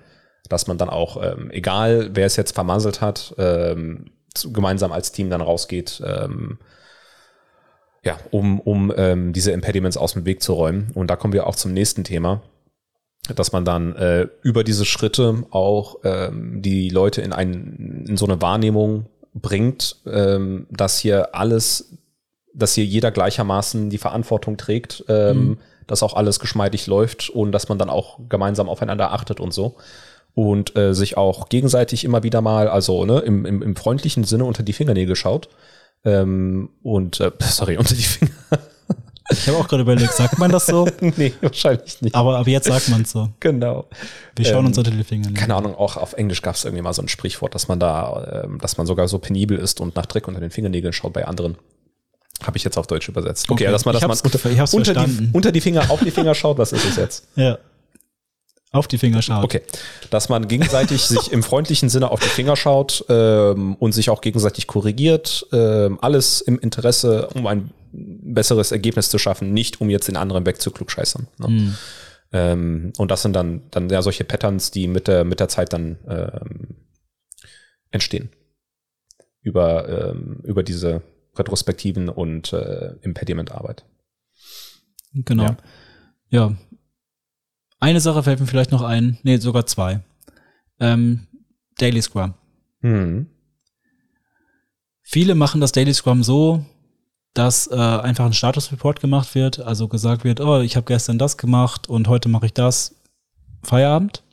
dass 0.49 0.67
man 0.67 0.77
dann 0.77 0.89
auch, 0.89 1.21
ähm, 1.23 1.49
egal 1.51 2.09
wer 2.13 2.25
es 2.25 2.35
jetzt 2.35 2.53
vermasselt 2.53 3.01
hat, 3.01 3.33
ähm, 3.37 4.11
gemeinsam 4.51 4.91
als 4.91 5.11
Team 5.11 5.29
dann 5.29 5.41
rausgeht, 5.41 6.01
ähm, 6.05 6.59
ja, 8.03 8.17
um, 8.31 8.59
um 8.59 8.93
ähm, 8.95 9.33
diese 9.33 9.51
Impediments 9.51 9.97
aus 9.97 10.13
dem 10.13 10.25
Weg 10.25 10.41
zu 10.41 10.53
räumen. 10.53 10.91
Und 10.93 11.07
da 11.07 11.15
kommen 11.15 11.33
wir 11.33 11.47
auch 11.47 11.55
zum 11.55 11.73
nächsten 11.73 12.03
Thema, 12.03 12.41
dass 13.35 13.51
man 13.51 13.65
dann 13.65 13.95
äh, 13.95 14.27
über 14.41 14.63
diese 14.63 14.85
Schritte 14.85 15.43
auch 15.51 15.97
ähm, 16.03 16.61
die 16.61 16.89
Leute 16.89 17.21
in, 17.21 17.33
ein, 17.33 18.05
in 18.07 18.17
so 18.17 18.25
eine 18.25 18.41
Wahrnehmung 18.41 19.05
bringt, 19.33 19.97
ähm, 20.05 20.67
dass 20.69 20.99
hier 20.99 21.35
alles 21.35 21.97
dass 22.53 22.73
hier 22.73 22.85
jeder 22.85 23.11
gleichermaßen 23.11 23.89
die 23.89 23.97
Verantwortung 23.97 24.57
trägt, 24.57 25.05
ähm, 25.07 25.59
dass 25.87 26.03
auch 26.03 26.15
alles 26.15 26.39
geschmeidig 26.39 26.87
läuft 26.87 27.29
und 27.29 27.51
dass 27.51 27.69
man 27.69 27.77
dann 27.77 27.89
auch 27.89 28.19
gemeinsam 28.29 28.69
aufeinander 28.69 29.11
achtet 29.11 29.39
und 29.39 29.53
so. 29.53 29.75
Und 30.35 30.75
äh, 30.77 30.93
sich 30.93 31.17
auch 31.17 31.49
gegenseitig 31.49 32.03
immer 32.03 32.23
wieder 32.23 32.41
mal, 32.41 32.67
also 32.67 33.05
ne, 33.05 33.19
im, 33.19 33.45
im, 33.45 33.61
im 33.61 33.75
freundlichen 33.75 34.23
Sinne 34.23 34.45
unter 34.45 34.63
die 34.63 34.73
Fingernägel 34.73 35.15
schaut. 35.15 35.49
Ähm, 36.05 36.69
und, 36.83 37.19
äh, 37.19 37.31
sorry, 37.39 37.77
unter 37.77 37.95
die 37.95 38.03
Finger. 38.03 38.31
Ich 39.41 39.47
habe 39.47 39.57
auch 39.57 39.67
gerade 39.67 39.81
überlegt, 39.83 40.13
sagt 40.13 40.37
man 40.37 40.51
das 40.51 40.65
so? 40.65 40.87
nee, 40.99 41.33
wahrscheinlich 41.41 42.01
nicht. 42.01 42.15
Aber, 42.15 42.37
aber 42.37 42.49
jetzt 42.49 42.67
sagt 42.67 42.89
man 42.89 43.05
so. 43.05 43.29
genau. 43.39 43.85
Wir 44.35 44.45
schauen 44.45 44.59
Ähm, 44.59 44.65
uns 44.67 44.77
unter 44.77 44.91
die 44.91 45.03
Finger. 45.03 45.31
Keine 45.31 45.55
Ahnung, 45.55 45.75
auch 45.75 45.97
auf 45.97 46.13
Englisch 46.13 46.41
gab 46.41 46.55
es 46.55 46.65
irgendwie 46.65 46.81
mal 46.83 46.93
so 46.93 47.01
ein 47.01 47.07
Sprichwort, 47.07 47.55
dass 47.55 47.67
man 47.67 47.79
da, 47.79 48.43
ähm, 48.45 48.59
dass 48.59 48.77
man 48.77 48.85
sogar 48.87 49.07
so 49.07 49.19
penibel 49.19 49.57
ist 49.57 49.79
und 49.79 49.95
nach 49.95 50.05
Dreck 50.05 50.27
unter 50.27 50.39
den 50.39 50.51
Fingernägeln 50.51 50.93
schaut 50.93 51.13
bei 51.13 51.25
anderen. 51.25 51.57
Habe 52.43 52.57
ich 52.57 52.63
jetzt 52.63 52.77
auf 52.77 52.87
Deutsch 52.87 53.09
übersetzt. 53.09 53.49
Okay, 53.49 53.65
Okay, 53.65 53.71
dass 53.71 53.85
man, 53.85 53.93
dass 53.93 54.01
man 54.07 54.17
unter, 54.17 54.73
unter, 54.73 54.93
die, 55.05 55.29
unter 55.33 55.51
die 55.51 55.61
Finger, 55.61 55.89
auf 55.89 55.99
die 56.01 56.11
Finger 56.11 56.33
schaut, 56.35 56.57
was 56.57 56.71
ist 56.71 56.85
es 56.85 56.95
jetzt? 56.95 57.27
Ja. 57.35 57.57
Auf 58.71 58.87
die 58.87 58.99
Finger 58.99 59.23
schaut. 59.23 59.43
Okay. 59.43 59.61
Dass 60.11 60.29
man 60.29 60.47
gegenseitig 60.47 61.01
sich 61.01 61.31
im 61.31 61.41
freundlichen 61.41 61.89
Sinne 61.89 62.11
auf 62.11 62.19
die 62.19 62.27
Finger 62.29 62.55
schaut 62.55 63.03
ähm, 63.09 63.75
und 63.79 63.93
sich 63.93 64.11
auch 64.11 64.21
gegenseitig 64.21 64.67
korrigiert. 64.67 65.47
Ähm, 65.51 65.97
alles 66.01 66.39
im 66.41 66.59
Interesse, 66.59 67.29
um 67.33 67.47
ein 67.47 67.71
besseres 67.91 68.71
Ergebnis 68.71 69.09
zu 69.09 69.17
schaffen, 69.17 69.53
nicht 69.53 69.81
um 69.81 69.89
jetzt 69.89 70.07
den 70.07 70.17
anderen 70.17 70.45
wegzuklugscheißern. 70.45 71.27
Ne? 71.37 71.75
Ähm, 72.31 72.93
und 72.97 73.09
das 73.11 73.21
sind 73.21 73.33
dann, 73.35 73.63
dann 73.71 73.89
ja 73.89 74.01
solche 74.01 74.23
Patterns, 74.23 74.71
die 74.71 74.87
mit 74.87 75.07
der, 75.07 75.23
mit 75.23 75.39
der 75.39 75.47
Zeit 75.49 75.73
dann 75.73 75.97
ähm, 76.07 76.75
entstehen. 77.91 78.29
Über, 79.41 80.11
ähm, 80.11 80.41
über 80.43 80.63
diese 80.63 81.01
Retrospektiven 81.35 82.09
und 82.09 82.53
äh, 82.53 82.95
Impediment-Arbeit. 83.01 83.85
Genau. 85.13 85.43
Ja. 85.43 85.57
Ja. 86.29 86.55
Eine 87.79 88.01
Sache 88.01 88.23
fällt 88.23 88.39
mir 88.39 88.45
vielleicht 88.45 88.71
noch 88.71 88.81
ein. 88.81 89.17
Nee, 89.23 89.37
sogar 89.37 89.65
zwei. 89.65 90.01
Ähm, 90.79 91.27
Daily 91.77 92.01
Scrum. 92.01 92.33
Hm. 92.81 93.27
Viele 95.01 95.33
machen 95.33 95.61
das 95.61 95.71
Daily 95.71 95.93
Scrum 95.93 96.21
so, 96.23 96.65
dass 97.33 97.67
äh, 97.67 97.75
einfach 97.75 98.25
ein 98.25 98.33
Status-Report 98.33 98.99
gemacht 99.01 99.35
wird, 99.35 99.59
also 99.59 99.87
gesagt 99.87 100.23
wird, 100.23 100.41
oh, 100.41 100.61
ich 100.61 100.75
habe 100.75 100.85
gestern 100.85 101.17
das 101.17 101.37
gemacht 101.37 101.87
und 101.87 102.07
heute 102.07 102.29
mache 102.29 102.47
ich 102.47 102.53
das. 102.53 102.95
Feierabend. 103.63 104.23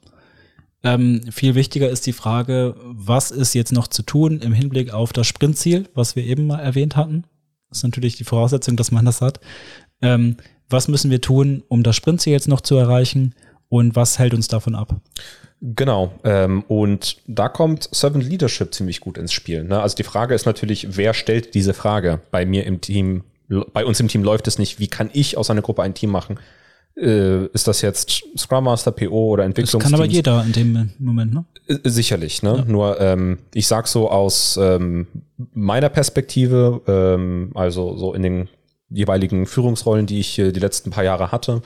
Ähm, 0.82 1.20
viel 1.32 1.54
wichtiger 1.54 1.88
ist 1.88 2.06
die 2.06 2.12
Frage, 2.12 2.76
was 2.80 3.30
ist 3.30 3.54
jetzt 3.54 3.72
noch 3.72 3.88
zu 3.88 4.02
tun 4.02 4.40
im 4.40 4.52
Hinblick 4.52 4.92
auf 4.92 5.12
das 5.12 5.26
Sprintziel, 5.26 5.88
was 5.94 6.14
wir 6.14 6.24
eben 6.24 6.46
mal 6.46 6.60
erwähnt 6.60 6.96
hatten. 6.96 7.24
Das 7.68 7.78
ist 7.78 7.84
natürlich 7.84 8.16
die 8.16 8.24
Voraussetzung, 8.24 8.76
dass 8.76 8.92
man 8.92 9.04
das 9.04 9.20
hat. 9.20 9.40
Ähm, 10.00 10.36
was 10.68 10.88
müssen 10.88 11.10
wir 11.10 11.20
tun, 11.20 11.64
um 11.68 11.82
das 11.82 11.96
Sprintziel 11.96 12.32
jetzt 12.32 12.48
noch 12.48 12.60
zu 12.60 12.76
erreichen 12.76 13.34
und 13.68 13.96
was 13.96 14.18
hält 14.18 14.34
uns 14.34 14.48
davon 14.48 14.74
ab? 14.74 15.00
Genau. 15.62 16.12
Ähm, 16.22 16.62
und 16.68 17.16
da 17.26 17.48
kommt 17.48 17.88
Servant 17.92 18.24
Leadership 18.24 18.74
ziemlich 18.74 19.00
gut 19.00 19.16
ins 19.18 19.32
Spiel. 19.32 19.64
Ne? 19.64 19.80
Also 19.80 19.96
die 19.96 20.02
Frage 20.02 20.34
ist 20.34 20.46
natürlich, 20.46 20.96
wer 20.96 21.14
stellt 21.14 21.54
diese 21.54 21.74
Frage? 21.74 22.20
Bei 22.30 22.44
mir 22.44 22.66
im 22.66 22.80
Team, 22.80 23.24
bei 23.72 23.84
uns 23.84 23.98
im 24.00 24.08
Team 24.08 24.22
läuft 24.22 24.46
es 24.48 24.58
nicht. 24.58 24.78
Wie 24.78 24.88
kann 24.88 25.10
ich 25.12 25.36
aus 25.36 25.50
einer 25.50 25.62
Gruppe 25.62 25.82
ein 25.82 25.94
Team 25.94 26.10
machen? 26.10 26.38
Äh, 26.96 27.46
ist 27.46 27.68
das 27.68 27.82
jetzt 27.82 28.22
Scrum 28.38 28.64
Master, 28.64 28.90
PO 28.90 29.08
oder 29.32 29.42
Das 29.42 29.48
Entwicklungsteam? 29.48 29.80
kann 29.92 29.94
aber 29.94 30.06
jeder 30.10 30.44
in 30.44 30.52
dem 30.52 30.90
Moment, 30.98 31.34
ne? 31.34 31.44
Äh, 31.68 31.78
Sicherlich, 31.84 32.42
ne? 32.42 32.64
Nur 32.66 33.00
ähm, 33.00 33.38
ich 33.52 33.66
sag 33.66 33.86
so 33.86 34.10
aus 34.10 34.58
ähm, 34.60 35.06
meiner 35.52 35.90
Perspektive, 35.90 36.80
ähm, 36.86 37.50
also 37.54 37.96
so 37.96 38.14
in 38.14 38.22
den 38.22 38.48
jeweiligen 38.88 39.46
Führungsrollen, 39.46 40.06
die 40.06 40.20
ich 40.20 40.38
äh, 40.38 40.52
die 40.52 40.60
letzten 40.60 40.90
paar 40.90 41.04
Jahre 41.04 41.32
hatte, 41.32 41.60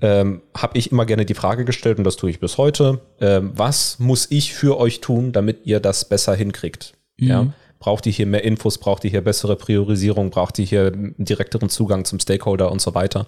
ähm, 0.00 0.42
habe 0.56 0.78
ich 0.78 0.92
immer 0.92 1.06
gerne 1.06 1.24
die 1.24 1.34
Frage 1.34 1.64
gestellt, 1.64 1.98
und 1.98 2.04
das 2.04 2.16
tue 2.16 2.30
ich 2.30 2.40
bis 2.40 2.58
heute, 2.58 3.00
ähm, 3.20 3.52
was 3.54 3.98
muss 3.98 4.30
ich 4.30 4.54
für 4.54 4.78
euch 4.78 5.00
tun, 5.00 5.32
damit 5.32 5.66
ihr 5.66 5.80
das 5.80 6.08
besser 6.08 6.34
hinkriegt? 6.34 6.94
Ja? 7.18 7.52
Braucht 7.80 8.06
ihr 8.06 8.12
hier 8.12 8.26
mehr 8.26 8.44
Infos, 8.44 8.78
braucht 8.78 9.04
ihr 9.04 9.10
hier 9.10 9.22
bessere 9.22 9.56
Priorisierung, 9.56 10.30
braucht 10.30 10.58
ihr 10.58 10.64
hier 10.64 10.92
einen 10.92 11.14
direkteren 11.18 11.68
Zugang 11.68 12.04
zum 12.04 12.18
Stakeholder 12.18 12.72
und 12.72 12.80
so 12.80 12.94
weiter? 12.94 13.26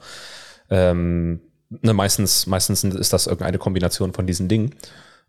Ähm, 0.70 1.40
ne, 1.70 1.92
meistens, 1.92 2.46
meistens 2.46 2.83
ist 2.85 3.12
das 3.12 3.26
irgendeine 3.26 3.59
Kombination 3.59 4.12
von 4.12 4.26
diesen 4.26 4.48
Dingen. 4.48 4.74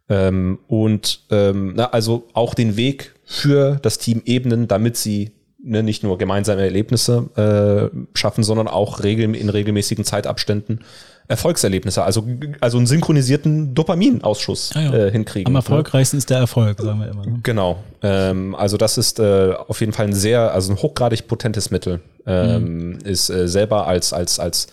Ähm, 0.10 0.60
und 0.68 1.22
ähm, 1.30 1.74
na, 1.76 1.92
also 1.92 2.28
auch 2.34 2.54
den 2.54 2.78
Weg 2.78 3.14
für 3.24 3.78
das 3.82 3.98
Team 4.00 4.22
ebnen, 4.26 4.68
damit 4.68 4.98
sie 4.98 5.32
ne, 5.64 5.84
nicht 5.84 6.04
nur 6.04 6.18
gemeinsame 6.18 6.64
Erlebnisse 6.64 7.92
äh, 7.94 8.18
schaffen, 8.18 8.44
sondern 8.44 8.68
auch 8.68 9.04
regel 9.04 9.36
in 9.36 9.50
regelmäßigen 9.50 10.04
Zeitabständen 10.04 10.82
Erfolgserlebnisse, 11.28 12.04
also, 12.04 12.28
also 12.60 12.78
einen 12.78 12.88
synchronisierten 12.88 13.74
Dopaminausschuss 13.74 14.72
Ja, 14.74 14.82
ja. 14.82 14.94
äh, 14.94 15.12
hinkriegen. 15.12 15.48
Am 15.48 15.54
ne? 15.54 15.60
erfolgreichsten 15.60 16.18
ist 16.18 16.30
der 16.30 16.40
Erfolg, 16.40 16.80
sagen 16.82 17.00
wir 17.00 17.10
immer. 17.10 17.26
Ne? 17.26 17.40
Genau. 17.44 17.84
Ähm, 18.02 18.54
also 18.56 18.78
das 18.78 18.98
ist 18.98 19.20
äh, 19.20 19.54
auf 19.68 19.80
jeden 19.80 19.94
Fall 19.94 20.08
ein 20.08 20.14
sehr, 20.14 20.54
also 20.54 20.74
ein 20.74 20.82
hochgradig 20.82 21.28
potentes 21.28 21.72
Mittel. 21.72 22.02
Ähm, 22.26 23.00
Ist 23.04 23.30
äh, 23.30 23.48
selber 23.48 23.88
als, 23.88 24.14
als, 24.14 24.40
als 24.40 24.68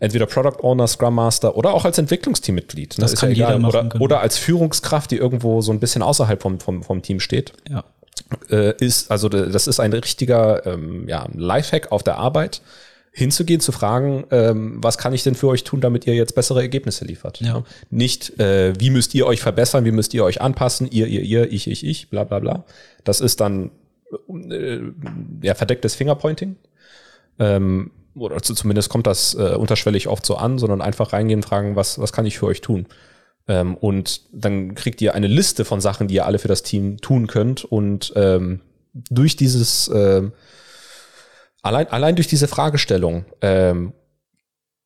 entweder 0.00 0.26
Product 0.26 0.62
Owner, 0.62 0.86
Scrum 0.86 1.14
Master 1.14 1.56
oder 1.56 1.74
auch 1.74 1.84
als 1.84 1.98
Entwicklungsteammitglied. 1.98 2.98
Ne? 2.98 3.02
Das 3.02 3.12
Ist 3.12 3.20
kann 3.20 3.30
jeder 3.30 3.58
machen, 3.58 3.64
oder, 3.66 3.84
genau. 3.84 4.04
oder 4.04 4.20
als 4.20 4.38
Führungskraft, 4.38 5.10
die 5.10 5.16
irgendwo 5.16 5.60
so 5.60 5.72
ein 5.72 5.80
bisschen 5.80 6.02
außerhalb 6.02 6.40
vom, 6.42 6.60
vom, 6.60 6.82
vom 6.82 7.02
Team 7.02 7.20
steht. 7.20 7.52
Ja. 7.70 7.84
Äh, 8.50 8.74
ist, 8.82 9.10
also 9.10 9.28
das 9.28 9.66
ist 9.66 9.80
ein 9.80 9.92
richtiger 9.92 10.66
ähm, 10.66 11.08
ja, 11.08 11.28
Lifehack 11.34 11.92
auf 11.92 12.02
der 12.02 12.16
Arbeit, 12.18 12.62
hinzugehen, 13.12 13.60
zu 13.60 13.72
fragen, 13.72 14.24
ähm, 14.30 14.78
was 14.82 14.96
kann 14.96 15.12
ich 15.12 15.22
denn 15.22 15.34
für 15.34 15.48
euch 15.48 15.64
tun, 15.64 15.82
damit 15.82 16.06
ihr 16.06 16.14
jetzt 16.14 16.34
bessere 16.34 16.62
Ergebnisse 16.62 17.04
liefert. 17.04 17.40
Ja. 17.40 17.62
Nicht, 17.90 18.40
äh, 18.40 18.72
wie 18.78 18.88
müsst 18.90 19.14
ihr 19.14 19.26
euch 19.26 19.42
verbessern, 19.42 19.84
wie 19.84 19.92
müsst 19.92 20.14
ihr 20.14 20.24
euch 20.24 20.40
anpassen, 20.40 20.88
ihr, 20.90 21.06
ihr, 21.06 21.20
ihr, 21.20 21.52
ich, 21.52 21.68
ich, 21.68 21.84
ich, 21.84 22.08
bla 22.08 22.24
bla 22.24 22.38
bla. 22.38 22.64
Das 23.04 23.20
ist 23.20 23.40
dann 23.40 23.70
äh, 24.50 24.80
ja, 25.42 25.54
verdecktes 25.54 25.94
Fingerpointing. 25.94 26.56
Ähm, 27.38 27.90
oder 28.14 28.42
zu, 28.42 28.54
zumindest 28.54 28.88
kommt 28.88 29.06
das 29.06 29.34
äh, 29.34 29.56
unterschwellig 29.56 30.08
oft 30.08 30.24
so 30.24 30.36
an, 30.36 30.58
sondern 30.58 30.80
einfach 30.80 31.12
reingehen, 31.12 31.42
fragen, 31.42 31.76
was, 31.76 31.98
was 31.98 32.12
kann 32.12 32.24
ich 32.26 32.38
für 32.38 32.46
euch 32.46 32.62
tun? 32.62 32.86
Ähm, 33.46 33.76
und 33.76 34.22
dann 34.32 34.74
kriegt 34.74 35.02
ihr 35.02 35.14
eine 35.14 35.26
Liste 35.26 35.66
von 35.66 35.82
Sachen, 35.82 36.08
die 36.08 36.14
ihr 36.14 36.26
alle 36.26 36.38
für 36.38 36.48
das 36.48 36.62
Team 36.62 36.98
tun 36.98 37.26
könnt. 37.26 37.64
Und 37.64 38.12
ähm, 38.16 38.60
durch 38.94 39.36
dieses, 39.36 39.90
ähm, 39.94 40.32
allein, 41.62 41.88
allein 41.88 42.16
durch 42.16 42.28
diese 42.28 42.48
Fragestellung 42.48 43.24
ähm, 43.40 43.92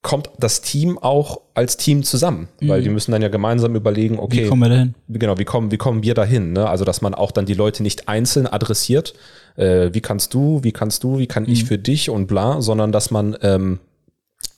kommt 0.03 0.31
das 0.39 0.61
Team 0.61 0.99
auch 0.99 1.41
als 1.55 1.77
Team 1.77 2.05
zusammen, 2.05 2.49
weil 2.61 2.81
die 2.81 2.91
müssen 2.91 3.11
dann 3.11 3.23
ja 3.23 3.29
gemeinsam 3.29 3.75
überlegen, 3.75 4.21
okay, 4.21 4.45
Wie 4.45 4.49
kommen 4.49 4.63
wir 4.63 4.69
dahin? 4.69 4.95
genau, 5.09 5.37
wie 5.37 5.45
kommen, 5.45 5.73
wie 5.73 5.79
kommen 5.79 6.05
wir 6.05 6.15
dahin? 6.15 6.53
Ne? 6.53 6.69
Also, 6.69 6.85
dass 6.85 7.01
man 7.01 7.13
auch 7.13 7.33
dann 7.33 7.45
die 7.45 7.55
Leute 7.55 7.83
nicht 7.83 8.09
einzeln 8.09 8.47
adressiert, 8.47 9.15
äh, 9.57 9.91
wie 9.93 10.01
kannst 10.01 10.33
du, 10.33 10.63
wie 10.63 10.71
kannst 10.71 11.03
du, 11.03 11.19
wie 11.19 11.27
kann 11.27 11.49
ich 11.49 11.65
für 11.65 11.77
dich 11.77 12.09
und 12.09 12.29
bla, 12.29 12.61
sondern 12.63 12.93
dass 12.93 13.11
man 13.11 13.37
ähm, 13.43 13.81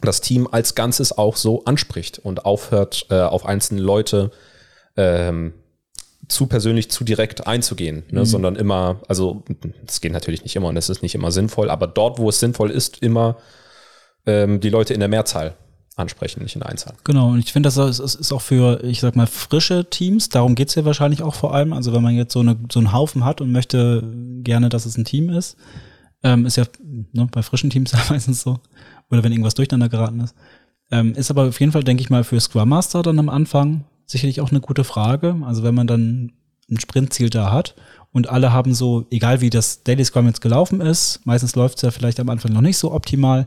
das 0.03 0.21
Team 0.21 0.47
als 0.51 0.75
Ganzes 0.75 1.17
auch 1.17 1.37
so 1.37 1.65
anspricht 1.65 2.19
und 2.19 2.45
aufhört, 2.45 3.07
äh, 3.09 3.21
auf 3.21 3.47
einzelne 3.47 3.81
Leute 3.81 4.31
ähm, 4.99 5.55
zu 6.29 6.47
persönlich, 6.47 6.91
zu 6.91 7.05
direkt 7.05 7.47
einzugehen, 7.47 8.03
ne? 8.11 8.27
sondern 8.27 8.57
immer, 8.57 9.01
also 9.09 9.45
das 9.85 10.01
geht 10.01 10.13
natürlich 10.13 10.43
nicht 10.43 10.57
immer 10.57 10.69
und 10.69 10.77
es 10.77 10.89
ist 10.89 11.03
nicht 11.03 11.15
immer 11.15 11.33
sinnvoll, 11.33 11.71
aber 11.71 11.87
dort, 11.87 12.19
wo 12.19 12.29
es 12.29 12.39
sinnvoll 12.39 12.71
ist, 12.71 13.03
immer 13.03 13.37
ähm, 14.27 14.61
die 14.61 14.69
Leute 14.69 14.95
in 14.95 15.01
der 15.01 15.09
Mehrzahl 15.09 15.57
ansprechen, 15.97 16.43
nicht 16.43 16.55
in 16.55 16.61
der 16.61 16.69
Einzahl. 16.69 16.95
Genau, 17.05 17.31
und 17.31 17.41
ich 17.41 17.53
finde, 17.53 17.71
das 17.71 17.99
ist 17.99 18.33
auch 18.33 18.43
für, 18.43 18.83
ich 18.85 19.01
sag 19.01 19.17
mal, 19.17 19.27
frische 19.27 19.89
Teams, 19.89 20.29
darum 20.29 20.55
geht's 20.55 20.75
ja 20.75 20.85
wahrscheinlich 20.85 21.23
auch 21.23 21.35
vor 21.35 21.55
allem. 21.55 21.73
Also 21.73 21.93
wenn 21.93 22.03
man 22.03 22.15
jetzt 22.15 22.33
so, 22.33 22.41
eine, 22.41 22.57
so 22.71 22.79
einen 22.79 22.93
Haufen 22.93 23.25
hat 23.25 23.41
und 23.41 23.51
möchte 23.51 24.03
gerne, 24.43 24.69
dass 24.69 24.87
es 24.87 24.97
ein 24.97 25.05
Team 25.05 25.31
ist, 25.31 25.57
ähm, 26.23 26.47
ist 26.47 26.57
ja 26.57 26.65
ne, 27.13 27.29
bei 27.31 27.43
frischen 27.43 27.71
Teams 27.71 27.93
ja 27.93 28.01
meistens 28.09 28.43
so, 28.43 28.61
oder 29.11 29.25
wenn 29.25 29.33
irgendwas 29.33 29.55
durcheinander 29.55 29.89
geraten 29.89 30.21
ist. 30.21 30.35
Ähm, 30.91 31.15
ist 31.15 31.31
aber 31.31 31.49
auf 31.49 31.61
jeden 31.61 31.73
Fall, 31.73 31.85
denke 31.85 32.03
ich 32.03 32.11
mal, 32.11 32.25
für 32.25 32.41
Scrum 32.41 32.69
Master 32.69 33.03
dann 33.03 33.19
am 33.19 33.29
Anfang 33.29 33.85
sicherlich 34.11 34.41
auch 34.41 34.51
eine 34.51 34.61
gute 34.61 34.83
Frage. 34.83 35.37
Also 35.45 35.63
wenn 35.63 35.75
man 35.75 35.87
dann 35.87 36.33
ein 36.71 36.81
Sprintziel 36.81 37.31
da 37.31 37.53
hat 37.53 37.77
und 38.13 38.29
alle 38.29 38.53
haben 38.53 38.75
so, 38.75 39.07
egal 39.11 39.41
wie 39.41 39.51
das 39.51 39.85
Daily 39.85 40.05
Scrum 40.05 40.27
jetzt 40.27 40.41
gelaufen 40.41 40.81
ist, 40.81 41.21
meistens 41.25 41.55
läuft's 41.55 41.83
ja 41.83 41.91
vielleicht 41.91 42.19
am 42.19 42.29
Anfang 42.29 42.53
noch 42.53 42.61
nicht 42.61 42.79
so 42.79 42.93
optimal, 42.93 43.47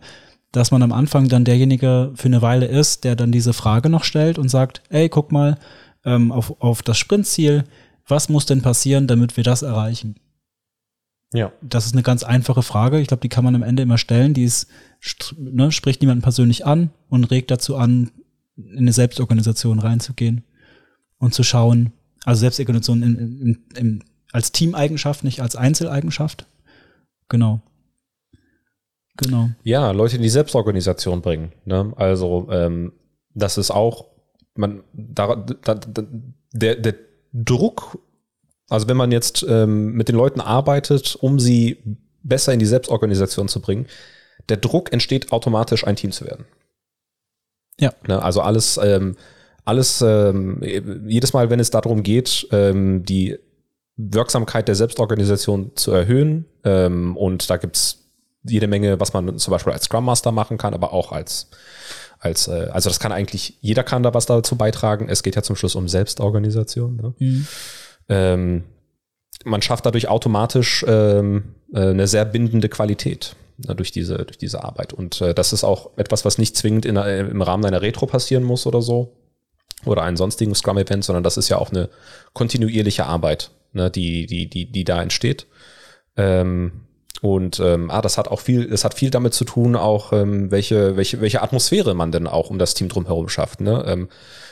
dass 0.52 0.72
man 0.72 0.84
am 0.84 0.92
Anfang 0.92 1.28
dann 1.28 1.46
derjenige 1.46 2.12
für 2.16 2.28
eine 2.28 2.42
Weile 2.42 2.66
ist, 2.66 3.04
der 3.04 3.16
dann 3.16 3.32
diese 3.32 3.54
Frage 3.54 3.90
noch 3.90 4.04
stellt 4.04 4.38
und 4.38 4.50
sagt, 4.50 4.82
ey, 4.90 5.10
guck 5.10 5.32
mal 5.32 5.58
ähm, 6.04 6.32
auf, 6.32 6.62
auf 6.62 6.82
das 6.82 6.98
Sprintziel, 6.98 7.64
was 8.08 8.30
muss 8.30 8.46
denn 8.46 8.62
passieren, 8.62 9.08
damit 9.08 9.38
wir 9.38 9.44
das 9.44 9.62
erreichen? 9.62 10.16
Ja. 11.34 11.54
Das 11.62 11.86
ist 11.86 11.94
eine 11.94 12.04
ganz 12.04 12.24
einfache 12.24 12.64
Frage. 12.64 13.00
Ich 13.00 13.08
glaube, 13.08 13.22
die 13.22 13.30
kann 13.30 13.46
man 13.46 13.56
am 13.56 13.64
Ende 13.64 13.84
immer 13.84 13.98
stellen. 13.98 14.34
Die 14.34 14.44
ist, 14.44 14.68
st- 15.02 15.36
ne, 15.40 15.72
spricht 15.72 16.02
niemanden 16.02 16.22
persönlich 16.22 16.66
an 16.66 16.90
und 17.08 17.32
regt 17.32 17.52
dazu 17.52 17.78
an, 17.78 18.12
in 18.58 18.80
eine 18.80 18.94
Selbstorganisation 18.94 19.80
reinzugehen 19.80 20.44
und 21.22 21.34
zu 21.34 21.44
schauen, 21.44 21.94
also 22.26 22.42
Selbstorganisation 22.42 23.04
in, 23.04 23.18
in, 23.18 23.64
in, 23.78 24.04
als 24.34 24.52
Teameigenschaft, 24.52 25.24
nicht 25.24 25.40
als 25.40 25.56
Einzeleigenschaft. 25.56 26.48
Genau. 27.30 27.62
Genau. 29.18 29.50
Ja, 29.64 29.92
Leute 29.92 30.16
in 30.16 30.24
die 30.24 30.30
Selbstorganisation 30.30 31.22
bringen. 31.22 31.54
Ne? 31.66 31.94
Also 31.96 32.48
ähm, 32.52 32.94
das 33.34 33.58
ist 33.58 33.72
auch, 33.72 34.08
man, 34.56 34.84
da, 34.94 35.36
da, 35.36 35.76
da, 35.76 36.04
der, 36.54 36.76
der 36.76 36.96
Druck, 37.34 38.00
also 38.68 38.88
wenn 38.88 38.98
man 38.98 39.12
jetzt 39.12 39.46
ähm, 39.48 39.94
mit 39.94 40.10
den 40.10 40.16
Leuten 40.16 40.42
arbeitet, 40.42 41.16
um 41.16 41.40
sie 41.40 41.78
besser 42.24 42.54
in 42.54 42.60
die 42.60 42.66
Selbstorganisation 42.66 43.48
zu 43.48 43.62
bringen, 43.62 43.86
der 44.50 44.58
Druck 44.58 44.92
entsteht 44.92 45.32
automatisch, 45.32 45.86
ein 45.86 45.96
Team 45.96 46.12
zu 46.12 46.26
werden. 46.26 46.46
Ja. 47.80 47.94
Ne? 48.08 48.22
Also 48.22 48.42
alles, 48.42 48.80
ähm, 48.82 49.18
alles, 49.66 50.02
ähm, 50.02 50.62
jedes 51.08 51.34
Mal, 51.34 51.50
wenn 51.50 51.60
es 51.60 51.70
darum 51.70 52.04
geht, 52.04 52.48
ähm, 52.52 53.04
die 53.04 53.38
Wirksamkeit 53.98 54.68
der 54.68 54.76
Selbstorganisation 54.76 55.72
zu 55.76 55.92
erhöhen, 55.92 56.46
ähm, 56.64 57.16
und 57.18 57.50
da 57.50 57.58
gibt's 57.58 58.10
jede 58.44 58.68
Menge, 58.68 59.00
was 59.00 59.14
man 59.14 59.38
zum 59.38 59.52
Beispiel 59.52 59.74
als 59.74 59.84
Scrum 59.86 60.06
Master 60.06 60.32
machen 60.32 60.58
kann, 60.58 60.74
aber 60.74 60.94
auch 60.94 61.12
als, 61.12 61.50
als 62.20 62.48
äh, 62.48 62.70
also 62.72 62.90
das 62.90 63.00
kann 63.00 63.12
eigentlich, 63.12 63.58
jeder 63.62 63.84
kann 63.84 64.02
da 64.02 64.14
was 64.16 64.26
dazu 64.26 64.56
beitragen. 64.56 65.10
Es 65.10 65.22
geht 65.22 65.36
ja 65.36 65.44
zum 65.44 65.56
Schluss 65.56 65.76
um 65.76 65.88
Selbstorganisation. 65.88 66.96
Ne? 66.96 67.14
Ähm, 68.10 68.64
man 69.46 69.62
schafft 69.62 69.86
dadurch 69.86 70.08
automatisch 70.08 70.84
ähm, 70.88 71.56
äh, 71.74 71.82
eine 71.82 72.08
sehr 72.08 72.26
bindende 72.26 72.70
Qualität 72.70 73.36
ne, 73.58 73.76
durch 73.76 73.92
diese, 73.92 74.18
durch 74.18 74.38
diese 74.40 74.64
Arbeit. 74.64 74.94
Und 74.94 75.22
äh, 75.22 75.36
das 75.36 75.54
ist 75.54 75.64
auch 75.64 75.92
etwas, 75.98 76.26
was 76.26 76.40
nicht 76.40 76.58
zwingend 76.58 76.86
in, 76.88 76.98
einer- 76.98 77.30
im 77.30 77.42
Rahmen 77.44 77.66
einer 77.66 77.84
Retro 77.84 78.08
passieren 78.08 78.44
muss 78.44 78.66
oder 78.66 78.82
so 78.82 79.14
oder 79.86 80.04
einen 80.04 80.18
sonstigen 80.18 80.56
Scrum-Event, 80.56 81.04
sondern 81.04 81.24
das 81.24 81.38
ist 81.38 81.50
ja 81.50 81.58
auch 81.58 81.72
eine 81.72 81.90
kontinuierliche 82.34 83.06
Arbeit, 83.06 83.52
ne, 83.74 83.90
die, 83.90 84.26
die, 84.26 84.50
die, 84.50 84.72
die 84.72 84.84
da 84.84 85.02
entsteht. 85.02 85.48
Ähm, 86.18 86.72
und 87.22 87.60
ähm, 87.60 87.92
ah, 87.92 88.02
das 88.02 88.18
hat 88.18 88.28
auch 88.30 88.40
viel, 88.40 88.68
das 88.68 88.84
hat 88.84 88.96
viel 88.96 89.12
damit 89.12 89.34
zu 89.34 89.46
tun, 89.46 89.76
auch 89.76 90.12
ähm, 90.12 90.50
welche, 90.50 90.98
welche, 90.98 91.22
welche 91.22 91.44
Atmosphäre 91.44 91.94
man 91.94 92.12
denn 92.12 92.28
auch 92.28 92.50
um 92.50 92.58
das 92.58 92.74
Team 92.74 92.90
drumherum 92.90 93.30
schafft. 93.30 93.62
Ne? 93.62 93.84
Ähm, 93.86 94.10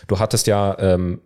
du 0.08 0.20
hattest 0.20 0.46
ja 0.46 0.78
ähm, 0.80 1.22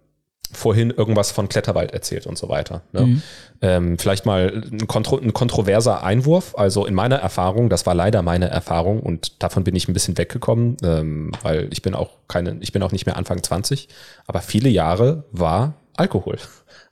vorhin 0.54 0.92
irgendwas 0.92 1.32
von 1.32 1.50
Kletterwald 1.50 1.92
erzählt 1.92 2.28
und 2.28 2.38
so 2.38 2.50
weiter. 2.50 2.82
Ne? 2.92 3.22
Ähm, 3.62 3.98
vielleicht 3.98 4.26
mal 4.26 4.64
ein, 4.72 4.88
kontro 4.88 5.18
ein 5.18 5.34
kontroverser 5.34 6.04
Einwurf. 6.04 6.54
Also 6.58 6.86
in 6.86 6.94
meiner 6.94 7.18
Erfahrung, 7.18 7.70
das 7.70 7.86
war 7.86 7.96
leider 7.96 8.22
meine 8.22 8.50
Erfahrung 8.50 9.00
und 9.00 9.42
davon 9.42 9.64
bin 9.64 9.76
ich 9.76 9.88
ein 9.88 9.94
bisschen 9.94 10.18
weggekommen, 10.18 10.78
ähm, 10.84 11.32
weil 11.42 11.68
ich 11.72 11.82
bin 11.82 11.94
auch 11.96 12.12
keine, 12.28 12.58
ich 12.60 12.72
bin 12.72 12.84
auch 12.84 12.92
nicht 12.92 13.06
mehr 13.06 13.18
Anfang 13.18 13.42
20, 13.42 13.88
aber 14.28 14.42
viele 14.42 14.70
Jahre 14.70 15.24
war 15.32 15.76
Alkohol. 15.96 16.38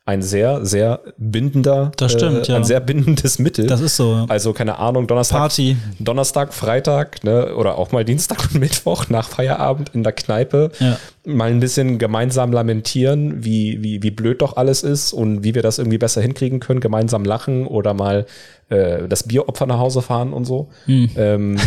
Ein 0.04 0.24
sehr, 0.24 0.66
sehr 0.66 1.00
bindender, 1.18 1.92
Das 1.96 2.14
stimmt, 2.14 2.48
äh, 2.50 2.52
ja. 2.52 2.58
ein 2.58 2.64
sehr 2.64 2.80
bindendes 2.80 3.38
Mittel. 3.38 3.68
Das 3.68 3.82
ist 3.82 3.98
so. 3.98 4.14
ja. 4.14 4.26
Also 4.30 4.52
keine 4.52 4.80
Ahnung, 4.80 5.06
Donnerstag, 5.06 5.38
Party. 5.38 5.78
Donnerstag, 6.00 6.56
Freitag, 6.56 7.24
ne, 7.24 7.54
oder 7.56 7.78
auch 7.78 7.92
mal 7.92 8.04
Dienstag 8.04 8.44
und 8.52 8.56
Mittwoch 8.60 9.10
nach 9.10 9.30
Feierabend 9.30 9.92
in 9.94 10.02
der 10.02 10.14
Kneipe 10.14 10.72
Ja. 10.80 10.98
mal 11.24 11.52
ein 11.52 11.60
bisschen 11.60 12.00
gemeinsam 12.00 12.52
lamentieren, 12.52 13.46
wie, 13.46 13.84
wie, 13.84 14.02
wie 14.02 14.10
blöd 14.10 14.42
doch 14.42 14.58
alles 14.58 14.82
ist 14.82 15.14
und 15.14 15.44
wie 15.44 15.54
wir 15.54 15.62
das 15.62 15.78
irgendwie 15.78 16.00
besser 16.00 16.22
hinkriegen 16.22 16.60
können, 16.60 16.80
gemeinsam 16.80 17.24
lachen 17.24 17.68
oder 17.68 17.94
mal 17.94 18.26
äh, 18.70 19.08
das 19.08 19.22
Bieropfer 19.28 19.68
nach 19.68 19.78
Hause 19.78 20.02
fahren 20.02 20.34
und 20.34 20.46
so. 20.46 20.70
Hm. 20.86 21.12
Ähm, 21.16 21.58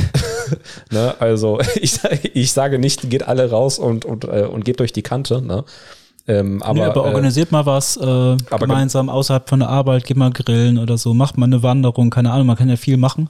ne, 0.90 1.14
also 1.20 1.60
ich, 1.76 2.00
ich 2.34 2.52
sage 2.52 2.80
nicht, 2.80 3.08
geht 3.10 3.28
alle 3.28 3.48
raus 3.48 3.78
und, 3.78 4.04
und, 4.04 4.24
äh, 4.24 4.42
und 4.42 4.64
gebt 4.64 4.80
euch 4.80 4.92
die 4.92 5.02
Kante, 5.02 5.40
ne? 5.40 5.64
Ähm, 6.26 6.62
aber, 6.62 6.74
nee, 6.74 6.82
aber 6.82 7.04
äh, 7.04 7.08
organisiert 7.08 7.52
mal 7.52 7.66
was 7.66 7.96
äh, 7.96 8.36
gemeinsam 8.58 9.08
außerhalb 9.08 9.48
von 9.48 9.60
der 9.60 9.68
Arbeit, 9.68 10.04
geht 10.04 10.16
mal 10.16 10.30
grillen 10.30 10.78
oder 10.78 10.96
so, 10.96 11.12
macht 11.12 11.36
mal 11.36 11.46
eine 11.46 11.62
Wanderung, 11.62 12.10
keine 12.10 12.32
Ahnung, 12.32 12.46
man 12.46 12.56
kann 12.56 12.68
ja 12.68 12.76
viel 12.76 12.96
machen 12.96 13.28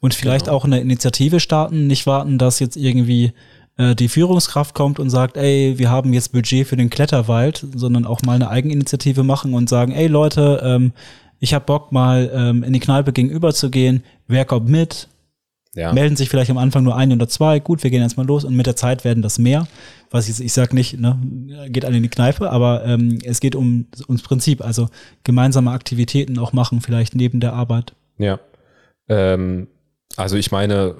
und 0.00 0.14
vielleicht 0.14 0.44
Genau. 0.46 0.56
auch 0.56 0.64
eine 0.64 0.80
Initiative 0.80 1.40
starten, 1.40 1.86
nicht 1.88 2.06
warten, 2.06 2.38
dass 2.38 2.60
jetzt 2.60 2.76
irgendwie 2.76 3.32
äh, 3.78 3.94
die 3.96 4.08
Führungskraft 4.08 4.74
kommt 4.74 5.00
und 5.00 5.10
sagt, 5.10 5.36
ey, 5.36 5.74
wir 5.78 5.90
haben 5.90 6.12
jetzt 6.12 6.32
Budget 6.32 6.66
für 6.66 6.76
den 6.76 6.88
Kletterwald, 6.90 7.66
sondern 7.74 8.06
auch 8.06 8.22
mal 8.22 8.34
eine 8.34 8.48
Eigeninitiative 8.48 9.24
machen 9.24 9.52
und 9.52 9.68
sagen, 9.68 9.92
ey 9.92 10.06
Leute, 10.06 10.60
ähm, 10.64 10.92
ich 11.40 11.52
hab 11.52 11.66
Bock 11.66 11.92
mal 11.92 12.30
ähm, 12.32 12.62
in 12.62 12.72
die 12.72 12.80
Kneipe 12.80 13.12
gegenüber 13.12 13.52
zu 13.52 13.70
gehen, 13.70 14.02
wer 14.28 14.44
kommt 14.44 14.68
mit? 14.68 15.08
Ja. 15.76 15.92
melden 15.92 16.16
sich 16.16 16.28
vielleicht 16.28 16.50
am 16.50 16.58
Anfang 16.58 16.82
nur 16.82 16.96
ein 16.96 17.12
oder 17.12 17.28
zwei. 17.28 17.60
Gut, 17.60 17.84
wir 17.84 17.90
gehen 17.90 18.02
jetzt 18.02 18.16
mal 18.16 18.26
los 18.26 18.44
und 18.44 18.56
mit 18.56 18.66
der 18.66 18.76
Zeit 18.76 19.04
werden 19.04 19.22
das 19.22 19.38
mehr. 19.38 19.68
Was 20.10 20.28
ich, 20.28 20.44
ich 20.44 20.52
sag 20.52 20.72
nicht, 20.72 20.98
ne, 20.98 21.18
geht 21.68 21.84
alle 21.84 21.96
in 21.96 22.02
die 22.02 22.08
Kneipe, 22.08 22.50
aber 22.50 22.84
ähm, 22.84 23.18
es 23.24 23.40
geht 23.40 23.54
um 23.54 23.86
ums 24.08 24.22
Prinzip, 24.22 24.64
also 24.64 24.88
gemeinsame 25.24 25.70
Aktivitäten 25.70 26.38
auch 26.38 26.52
machen, 26.52 26.80
vielleicht 26.80 27.14
neben 27.14 27.40
der 27.40 27.52
Arbeit. 27.52 27.94
Ja. 28.18 28.40
Ähm, 29.08 29.68
also 30.16 30.36
ich 30.36 30.50
meine, 30.50 30.96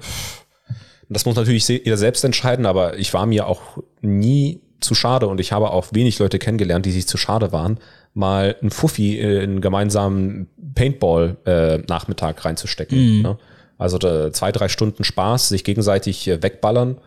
das 1.09 1.25
muss 1.25 1.35
natürlich 1.35 1.67
jeder 1.67 1.97
selbst 1.97 2.23
entscheiden, 2.23 2.65
aber 2.65 2.97
ich 2.99 3.13
war 3.13 3.25
mir 3.25 3.47
auch 3.47 3.79
nie 4.01 4.61
zu 4.79 4.93
schade 4.93 5.27
und 5.27 5.39
ich 5.39 5.51
habe 5.51 5.71
auch 5.71 5.87
wenig 5.91 6.19
Leute 6.19 6.37
kennengelernt, 6.37 6.85
die 6.85 6.91
sich 6.91 7.07
zu 7.07 7.17
schade 7.17 7.51
waren, 7.51 7.79
mal 8.13 8.55
einen 8.61 8.69
Fuffi 8.69 9.17
in 9.17 9.41
einen 9.41 9.61
gemeinsamen 9.61 10.47
Paintball-Nachmittag 10.75 12.45
reinzustecken. 12.45 13.21
Ne? 13.21 13.37
Also 13.77 13.97
zwei, 14.31 14.51
drei 14.51 14.69
Stunden 14.69 15.03
Spaß, 15.03 15.49
sich 15.49 15.63
gegenseitig 15.63 16.27
äh, 16.27 16.41
wegballern 16.41 16.97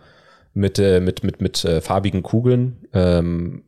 mit, 0.54 0.78
äh, 0.78 1.00
mit, 1.00 1.24
mit, 1.24 1.40
mit 1.40 1.64
äh, 1.64 1.80
farbigen 1.80 2.22
Kugeln. 2.22 2.86
Ähm, 2.92 3.62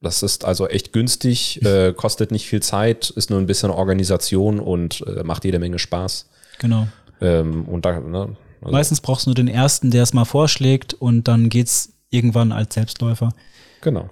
das 0.00 0.22
ist 0.22 0.44
also 0.44 0.66
echt 0.66 0.92
günstig, 0.92 1.62
äh, 1.64 1.92
kostet 1.92 2.30
nicht 2.32 2.46
viel 2.46 2.60
Zeit, 2.60 3.10
ist 3.10 3.30
nur 3.30 3.38
ein 3.38 3.46
bisschen 3.46 3.70
Organisation 3.70 4.58
und 4.58 5.04
äh, 5.06 5.22
macht 5.22 5.44
jede 5.44 5.58
Menge 5.58 5.78
Spaß. 5.78 6.28
Genau. 6.58 6.88
Ähm, 7.20 7.64
und 7.66 7.84
da, 7.84 8.00
ne, 8.00 8.36
Also, 8.60 8.72
Meistens 8.72 9.00
brauchst 9.00 9.26
du 9.26 9.30
nur 9.30 9.36
den 9.36 9.48
ersten, 9.48 9.90
der 9.90 10.02
es 10.02 10.12
mal 10.12 10.24
vorschlägt 10.24 10.94
und 10.94 11.28
dann 11.28 11.48
geht's 11.48 11.92
irgendwann 12.10 12.52
als 12.52 12.74
Selbstläufer. 12.74 13.32
Genau. 13.80 14.10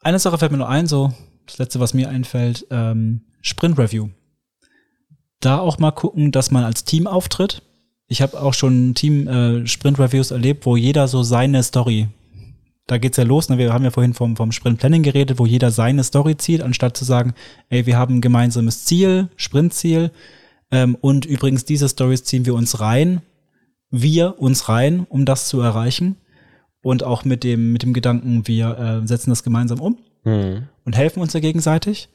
Eine 0.00 0.18
Sache 0.18 0.38
fällt 0.38 0.52
mir 0.52 0.58
noch 0.58 0.68
ein, 0.68 0.86
so 0.86 1.12
das 1.46 1.58
letzte, 1.58 1.80
was 1.80 1.94
mir 1.94 2.08
einfällt, 2.08 2.66
ähm, 2.70 3.22
Sprint 3.40 3.78
Review. 3.78 4.08
Da 5.42 5.58
auch 5.58 5.78
mal 5.78 5.90
gucken, 5.90 6.30
dass 6.32 6.50
man 6.50 6.64
als 6.64 6.84
Team 6.84 7.06
auftritt. 7.06 7.62
Ich 8.06 8.22
habe 8.22 8.40
auch 8.40 8.54
schon 8.54 8.94
Team 8.94 9.26
äh, 9.26 9.66
Sprint 9.66 9.98
Reviews 9.98 10.30
erlebt, 10.30 10.64
wo 10.66 10.76
jeder 10.76 11.08
so 11.08 11.22
seine 11.22 11.62
Story. 11.62 12.08
Da 12.86 12.98
geht's 12.98 13.16
ja 13.16 13.24
los. 13.24 13.48
Ne? 13.48 13.58
Wir 13.58 13.72
haben 13.72 13.84
ja 13.84 13.90
vorhin 13.90 14.14
vom, 14.14 14.36
vom 14.36 14.52
Sprint 14.52 14.78
Planning 14.78 15.02
geredet, 15.02 15.38
wo 15.38 15.46
jeder 15.46 15.70
seine 15.70 16.04
Story 16.04 16.36
zieht, 16.36 16.62
anstatt 16.62 16.96
zu 16.96 17.04
sagen, 17.04 17.34
ey, 17.70 17.86
wir 17.86 17.96
haben 17.98 18.16
ein 18.16 18.20
gemeinsames 18.20 18.84
Ziel, 18.84 19.28
Sprintziel. 19.36 20.12
Ähm, 20.70 20.96
und 21.00 21.24
übrigens, 21.24 21.64
diese 21.64 21.88
Stories 21.88 22.24
ziehen 22.24 22.46
wir 22.46 22.54
uns 22.54 22.80
rein, 22.80 23.20
wir 23.90 24.38
uns 24.40 24.68
rein, 24.68 25.06
um 25.08 25.24
das 25.24 25.48
zu 25.48 25.60
erreichen. 25.60 26.16
Und 26.82 27.02
auch 27.04 27.24
mit 27.24 27.44
dem, 27.44 27.72
mit 27.72 27.82
dem 27.82 27.92
Gedanken, 27.92 28.46
wir 28.46 29.02
äh, 29.02 29.06
setzen 29.06 29.30
das 29.30 29.42
gemeinsam 29.42 29.80
um 29.80 29.98
Mhm. 30.24 30.68
und 30.84 30.96
helfen 30.96 31.20
uns 31.20 31.32
ja 31.32 31.40
gegenseitig. 31.40 32.08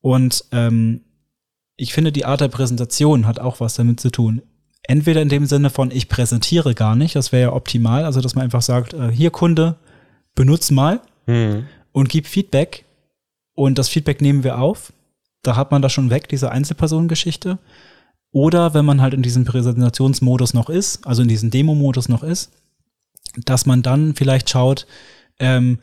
Und 0.00 0.44
ähm, 0.52 1.00
ich 1.80 1.94
finde, 1.94 2.12
die 2.12 2.26
Art 2.26 2.42
der 2.42 2.48
Präsentation 2.48 3.26
hat 3.26 3.38
auch 3.38 3.60
was 3.60 3.74
damit 3.74 4.00
zu 4.00 4.10
tun. 4.10 4.42
Entweder 4.82 5.22
in 5.22 5.30
dem 5.30 5.46
Sinne 5.46 5.70
von, 5.70 5.90
ich 5.90 6.08
präsentiere 6.08 6.74
gar 6.74 6.94
nicht, 6.94 7.16
das 7.16 7.32
wäre 7.32 7.42
ja 7.42 7.52
optimal, 7.52 8.04
also 8.04 8.20
dass 8.20 8.34
man 8.34 8.44
einfach 8.44 8.60
sagt, 8.62 8.92
äh, 8.92 9.10
hier 9.10 9.30
Kunde, 9.30 9.76
benutz 10.34 10.70
mal 10.70 11.00
Mhm. 11.26 11.66
und 11.92 12.08
gib 12.08 12.26
Feedback 12.26 12.84
und 13.54 13.78
das 13.78 13.88
Feedback 13.88 14.20
nehmen 14.20 14.44
wir 14.44 14.58
auf. 14.58 14.92
Da 15.42 15.56
hat 15.56 15.70
man 15.70 15.80
das 15.80 15.92
schon 15.92 16.10
weg, 16.10 16.28
diese 16.28 16.50
Einzelpersonengeschichte. 16.50 17.58
Oder 18.32 18.74
wenn 18.74 18.84
man 18.84 19.00
halt 19.00 19.14
in 19.14 19.22
diesem 19.22 19.44
Präsentationsmodus 19.44 20.54
noch 20.54 20.68
ist, 20.68 21.06
also 21.06 21.22
in 21.22 21.28
diesem 21.28 21.50
Demo-Modus 21.50 22.08
noch 22.08 22.22
ist, 22.22 22.52
dass 23.46 23.64
man 23.64 23.82
dann 23.82 24.14
vielleicht 24.14 24.50
schaut, 24.50 24.86
ähm, 25.38 25.78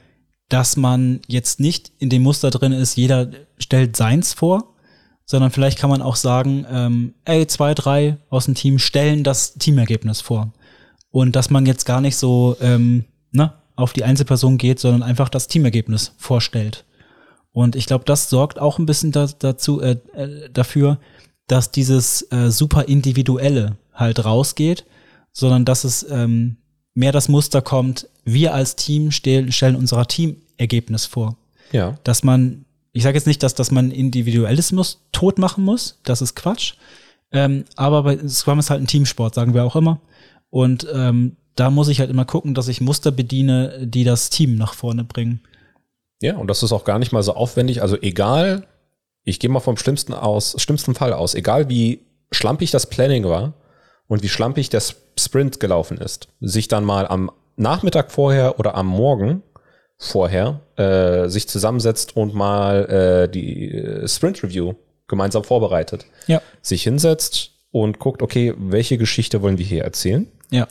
dass 0.50 0.78
man 0.78 1.22
jetzt 1.28 1.60
nicht 1.60 1.92
in 1.98 2.10
dem 2.10 2.22
Muster 2.24 2.52
drin 2.52 2.72
ist, 2.72 2.96
jeder 2.98 3.32
stellt 3.58 3.96
seins 3.98 4.34
vor, 4.34 4.76
sondern 5.28 5.52
vielleicht 5.52 5.78
kann 5.78 5.90
man 5.90 6.02
auch 6.02 6.16
sagen, 6.16 6.66
ähm, 6.72 7.14
ey, 7.26 7.46
zwei, 7.46 7.74
drei 7.76 8.18
aus 8.30 8.46
dem 8.46 8.56
Team 8.56 8.80
stellen 8.80 9.24
das 9.24 9.54
Teamergebnis 9.54 10.22
vor. 10.22 10.54
Und 11.12 11.36
dass 11.36 11.50
man 11.50 11.66
jetzt 11.66 11.86
gar 11.86 12.02
nicht 12.02 12.16
so 12.16 12.58
ähm, 12.62 13.06
ne, 13.32 13.54
auf 13.76 13.94
die 13.94 14.06
Einzelperson 14.06 14.58
geht, 14.58 14.80
sondern 14.80 15.04
einfach 15.04 15.30
das 15.30 15.48
Teamergebnis 15.48 16.14
vorstellt. 16.18 16.86
Und 17.52 17.76
ich 17.76 17.86
glaube, 17.88 18.06
das 18.06 18.30
sorgt 18.30 18.60
auch 18.60 18.80
ein 18.80 18.86
bisschen 18.86 19.12
da, 19.12 19.28
dazu, 19.28 19.82
äh, 19.82 19.98
äh, 20.14 20.50
dafür, 20.52 20.98
dass 21.48 21.72
dieses 21.72 22.32
äh, 22.32 22.50
super 22.50 22.88
individuelle 22.88 23.78
halt 23.94 24.24
rausgeht, 24.24 24.86
sondern 25.34 25.66
dass 25.66 25.84
es 25.84 26.06
ähm, 26.10 26.58
mehr 26.94 27.12
das 27.12 27.30
Muster 27.30 27.62
kommt, 27.62 28.08
wir 28.24 28.54
als 28.54 28.76
Team 28.76 29.12
stell, 29.12 29.52
stellen 29.52 29.76
unser 29.76 30.06
Teamergebnis 30.08 31.06
vor. 31.06 31.36
Ja. 31.72 31.98
Dass 32.04 32.24
man, 32.24 32.66
ich 32.98 33.04
sage 33.04 33.16
jetzt 33.16 33.28
nicht, 33.28 33.44
dass, 33.44 33.54
dass 33.54 33.70
man 33.70 33.92
Individualismus 33.92 35.06
tot 35.12 35.38
machen 35.38 35.64
muss, 35.64 36.00
das 36.04 36.24
ist 36.24 36.36
Quatsch. 36.36 36.74
Ähm, 37.32 37.66
aber 37.76 38.02
bei 38.02 38.28
Scrum 38.28 38.58
ist 38.58 38.72
halt 38.72 38.82
ein 38.82 38.88
Teamsport, 38.88 39.36
sagen 39.36 39.54
wir 39.54 39.64
auch 39.66 39.76
immer. 39.76 40.02
Und 40.50 40.88
ähm, 40.92 41.38
da 41.54 41.70
muss 41.70 41.90
ich 41.90 42.00
halt 42.00 42.10
immer 42.10 42.26
gucken, 42.26 42.56
dass 42.56 42.68
ich 42.68 42.82
Muster 42.82 43.12
bediene, 43.12 43.86
die 43.86 44.04
das 44.04 44.32
Team 44.32 44.56
nach 44.56 44.74
vorne 44.74 45.04
bringen. 45.04 45.42
Ja, 46.24 46.38
und 46.38 46.48
das 46.48 46.64
ist 46.64 46.72
auch 46.72 46.86
gar 46.86 46.98
nicht 46.98 47.12
mal 47.12 47.22
so 47.22 47.36
aufwendig. 47.36 47.84
Also 47.84 48.02
egal, 48.02 48.66
ich 49.24 49.40
gehe 49.40 49.52
mal 49.52 49.60
vom 49.60 49.78
schlimmsten 49.78 50.16
aus, 50.16 50.56
schlimmsten 50.58 50.96
Fall 50.96 51.14
aus, 51.14 51.36
egal 51.36 51.70
wie 51.70 52.00
schlampig 52.32 52.72
das 52.72 52.88
Planning 52.88 53.26
war 53.26 53.54
und 54.08 54.24
wie 54.24 54.30
schlampig 54.30 54.70
der 54.70 54.82
Sprint 55.20 55.60
gelaufen 55.60 56.00
ist, 56.00 56.30
sich 56.42 56.68
dann 56.68 56.84
mal 56.84 57.08
am 57.08 57.30
Nachmittag 57.58 58.12
vorher 58.12 58.60
oder 58.60 58.74
am 58.74 58.88
Morgen 58.88 59.44
vorher 59.98 60.62
äh, 60.76 61.28
sich 61.28 61.48
zusammensetzt 61.48 62.16
und 62.16 62.34
mal 62.34 62.86
äh, 63.26 63.32
die 63.32 63.72
äh, 63.72 64.08
Sprint 64.08 64.44
Review 64.44 64.74
gemeinsam 65.08 65.44
vorbereitet, 65.44 66.06
Ja, 66.28 66.42
sich 66.62 66.84
hinsetzt 66.84 67.52
und 67.72 67.98
guckt, 68.00 68.22
okay, 68.22 68.54
welche 68.58 68.98
Geschichte 68.98 69.42
wollen 69.42 69.58
wir 69.58 69.66
hier 69.66 69.84
erzählen? 69.84 70.28
ja, 70.50 70.68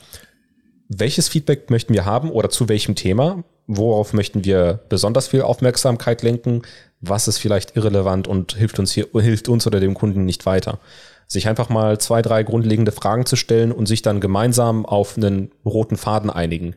welches 0.89 1.27
Feedback 1.27 1.69
möchten 1.69 1.93
wir 1.93 2.05
haben 2.05 2.31
oder 2.31 2.49
zu 2.49 2.69
welchem 2.69 2.95
Thema? 2.95 3.43
Worauf 3.67 4.13
möchten 4.13 4.45
wir 4.45 4.79
besonders 4.87 5.27
viel 5.27 5.41
Aufmerksamkeit 5.41 6.21
lenken? 6.23 6.61
Was 7.01 7.27
ist 7.27 7.39
vielleicht 7.39 7.75
irrelevant 7.75 8.25
und 8.29 8.53
hilft 8.55 8.79
uns 8.79 8.93
hier, 8.93 9.07
hilft 9.13 9.49
uns 9.49 9.67
oder 9.67 9.81
dem 9.81 9.93
Kunden 9.95 10.23
nicht 10.23 10.45
weiter? 10.45 10.79
Sich 11.27 11.49
einfach 11.49 11.67
mal 11.67 11.97
zwei, 11.99 12.21
drei 12.21 12.43
grundlegende 12.43 12.93
Fragen 12.93 13.25
zu 13.25 13.35
stellen 13.35 13.73
und 13.73 13.85
sich 13.87 14.01
dann 14.01 14.21
gemeinsam 14.21 14.85
auf 14.85 15.17
einen 15.17 15.51
roten 15.65 15.97
Faden 15.97 16.29
einigen. 16.29 16.73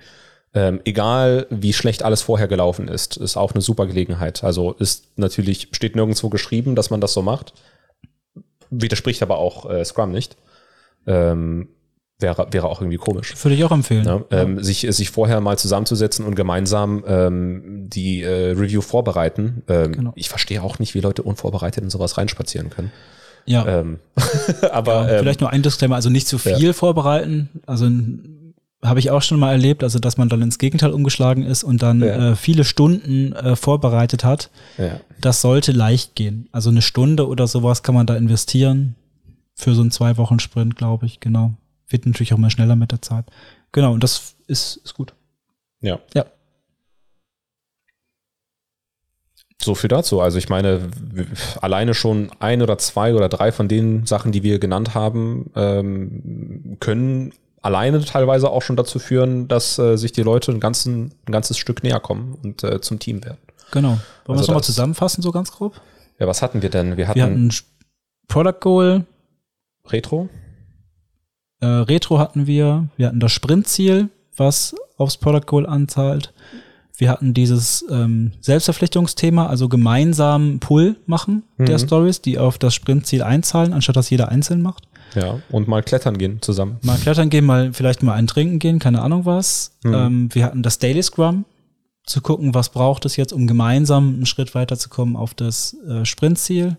Ähm, 0.53 0.81
egal 0.85 1.47
wie 1.51 1.73
schlecht 1.73 2.03
alles 2.03 2.23
vorher 2.23 2.49
gelaufen 2.49 2.89
ist, 2.89 3.17
ist 3.17 3.37
auch 3.37 3.53
eine 3.53 3.61
super 3.61 3.87
Gelegenheit. 3.87 4.43
Also 4.43 4.73
ist 4.73 5.17
natürlich, 5.17 5.69
steht 5.73 5.95
nirgendwo 5.95 6.29
geschrieben, 6.29 6.75
dass 6.75 6.91
man 6.91 7.01
das 7.01 7.13
so 7.13 7.23
macht. 7.23 7.53
Widerspricht 8.71 9.23
aber 9.23 9.39
auch 9.39 9.71
äh, 9.71 9.85
Scrum 9.85 10.11
nicht. 10.11 10.37
Ähm, 11.07 11.69
wäre, 12.19 12.49
wäre 12.51 12.69
auch 12.69 12.81
irgendwie 12.81 12.97
komisch. 12.97 13.35
würde 13.43 13.55
ich 13.55 13.65
auch 13.65 13.71
empfehlen. 13.71 14.05
Ja, 14.05 14.25
ähm, 14.31 14.63
sich, 14.63 14.87
sich 14.91 15.11
vorher 15.11 15.41
mal 15.41 15.57
zusammenzusetzen 15.57 16.25
und 16.27 16.35
gemeinsam 16.35 17.05
ähm, 17.07 17.89
die 17.89 18.23
äh, 18.23 18.51
Review 18.51 18.81
vorbereiten. 18.81 19.63
Ähm, 19.69 19.93
Genau. 19.93 20.13
Ich 20.17 20.29
verstehe 20.29 20.63
auch 20.63 20.79
nicht, 20.81 20.95
wie 20.95 21.01
Leute 21.01 21.23
unvorbereitet 21.23 21.85
in 21.85 21.91
sowas 21.91 22.19
reinspazieren 22.19 22.71
können. 22.71 22.93
ja. 23.47 23.67
Ähm, 23.67 24.01
aber 24.73 25.07
Ja, 25.07 25.11
ähm, 25.11 25.19
vielleicht 25.21 25.41
nur 25.41 25.51
ein 25.51 25.63
Disclaimer, 25.63 25.95
also 25.97 26.11
nicht 26.11 26.27
zu 26.27 26.39
viel 26.39 26.73
vorbereiten. 26.73 27.49
Also 27.67 27.89
habe 28.83 28.99
ich 28.99 29.11
auch 29.11 29.21
schon 29.23 29.39
mal 29.39 29.53
erlebt, 29.53 29.83
also 29.83 29.99
dass 29.99 30.17
man 30.17 30.29
dann 30.31 30.41
ins 30.43 30.59
Gegenteil 30.59 30.93
umgeschlagen 30.93 31.43
ist 31.45 31.65
und 31.65 31.83
dann 31.83 32.01
Ja. 32.01 32.31
äh, 32.33 32.37
viele 32.37 32.65
Stunden 32.65 33.33
äh, 33.35 33.55
vorbereitet 33.57 34.25
hat. 34.25 34.51
ja. 34.79 35.01
Das 35.21 35.43
sollte 35.43 35.73
leicht 35.73 36.15
gehen. 36.15 36.49
Also 36.51 36.71
eine 36.71 36.81
Stunde 36.81 37.29
oder 37.29 37.47
sowas 37.47 37.83
kann 37.83 37.95
man 37.95 38.07
da 38.07 38.17
investieren 38.17 38.95
für 39.55 39.75
so 39.75 39.83
einen 39.83 39.91
zwei 39.91 40.17
Wochen 40.17 40.39
Sprint, 40.41 40.77
glaube 40.77 41.05
ich. 41.05 41.21
Genau. 41.21 41.53
Wird 41.89 42.07
natürlich 42.07 42.33
auch 42.33 42.39
mal 42.39 42.49
schneller 42.51 42.75
mit 42.77 42.91
der 42.93 43.03
Zeit. 43.03 43.27
Genau. 43.73 43.93
Und 43.93 44.03
das 44.03 44.35
ist, 44.47 44.77
ist 44.79 44.95
gut. 44.95 45.13
ja. 45.83 45.99
Ja. 46.15 46.25
So 49.63 49.75
viel 49.75 49.89
dazu. 49.89 50.23
Also 50.23 50.39
ich 50.39 50.49
meine, 50.49 50.89
alleine 51.61 51.93
schon 51.93 52.31
ein 52.41 52.63
oder 52.63 52.79
zwei 52.79 53.15
oder 53.15 53.29
drei 53.29 53.53
von 53.53 53.69
den 53.69 54.07
Sachen, 54.07 54.33
die 54.33 54.43
wir 54.43 54.59
genannt 54.59 54.95
haben, 54.95 55.51
ähm, 55.55 56.79
können 56.81 57.35
alleine 57.63 58.05
teilweise 58.05 58.51
auch 58.51 58.63
schon 58.63 58.77
dazu 58.77 58.99
führen, 58.99 59.49
dass 59.49 59.79
äh, 59.79 59.97
sich 59.97 60.13
die 60.13 60.23
Leute 60.23 60.51
ein, 60.53 60.61
ganzen, 60.61 61.13
ein 61.27 61.33
ganzes 61.33 61.59
Stück 61.59 61.83
näher 61.83 62.01
kommen 62.01 62.37
und 62.43 62.65
äh, 62.65 62.81
zum 62.81 62.99
Team 62.99 63.25
werden. 63.25 63.39
Genau. 63.73 63.89
Wollen 63.91 63.99
wir 63.99 64.31
Also 64.31 64.41
es 64.43 64.49
nochmal 64.49 64.61
das- 64.61 64.67
zusammenfassen, 64.67 65.23
so 65.23 65.31
ganz 65.33 65.53
grob? 65.53 65.81
Ja, 66.19 66.27
was 66.27 66.43
hatten 66.43 66.63
wir 66.63 66.71
denn? 66.71 66.97
Wir 66.97 67.09
hatten, 67.09 67.17
Wir 67.17 67.25
hatten 67.25 67.51
Product 68.29 68.61
Goal, 68.61 69.05
Retro. 69.89 70.29
äh, 71.61 71.67
Retro 71.67 72.19
hatten 72.19 72.47
wir, 72.47 72.89
wir 72.97 73.07
hatten 73.09 73.21
das 73.21 73.33
Sprintziel, 73.33 74.09
was 74.37 74.75
aufs 74.97 75.17
Product 75.17 75.47
Goal 75.47 75.67
anzahlt. 75.67 76.33
Wir 76.97 77.09
hatten 77.11 77.33
dieses 77.33 77.85
ähm, 77.91 78.33
Selbstverpflichtungsthema, 78.41 79.47
also 79.47 79.69
gemeinsam 79.69 80.61
Pull 80.61 80.97
machen 81.07 81.45
der 81.57 81.79
Mhm. 81.79 81.83
Stories, 81.87 82.21
die 82.21 82.39
auf 82.39 82.59
das 82.59 82.75
Sprintziel 82.75 83.23
einzahlen, 83.23 83.73
anstatt 83.73 83.97
dass 83.97 84.11
jeder 84.11 84.29
einzeln 84.29 84.61
macht. 84.61 84.87
Ja, 85.15 85.41
und 85.51 85.69
mal 85.69 85.83
klettern 85.83 86.19
gehen 86.19 86.41
zusammen. 86.41 86.79
Mal 86.83 86.99
klettern 86.99 87.31
gehen, 87.31 87.45
mal 87.45 87.73
vielleicht 87.73 88.03
mal 88.03 88.15
ein 88.15 88.27
Trinken 88.27 88.59
gehen, 88.59 88.79
keine 88.79 89.03
Ahnung 89.03 89.27
was. 89.27 89.77
Mhm. 89.83 89.95
Ähm, 89.95 90.29
wir 90.35 90.45
hatten 90.45 90.63
das 90.63 90.79
Daily 90.79 91.03
Scrum, 91.03 91.45
zu 92.11 92.21
gucken, 92.21 92.55
was 92.55 92.71
braucht 92.71 93.05
es 93.05 93.17
jetzt, 93.17 93.33
um 93.33 93.47
gemeinsam 93.47 94.15
einen 94.15 94.27
Schritt 94.27 94.55
weiterzukommen 94.55 95.17
auf 95.17 95.33
das 95.35 95.75
äh, 95.89 96.05
Sprintziel. 96.05 96.77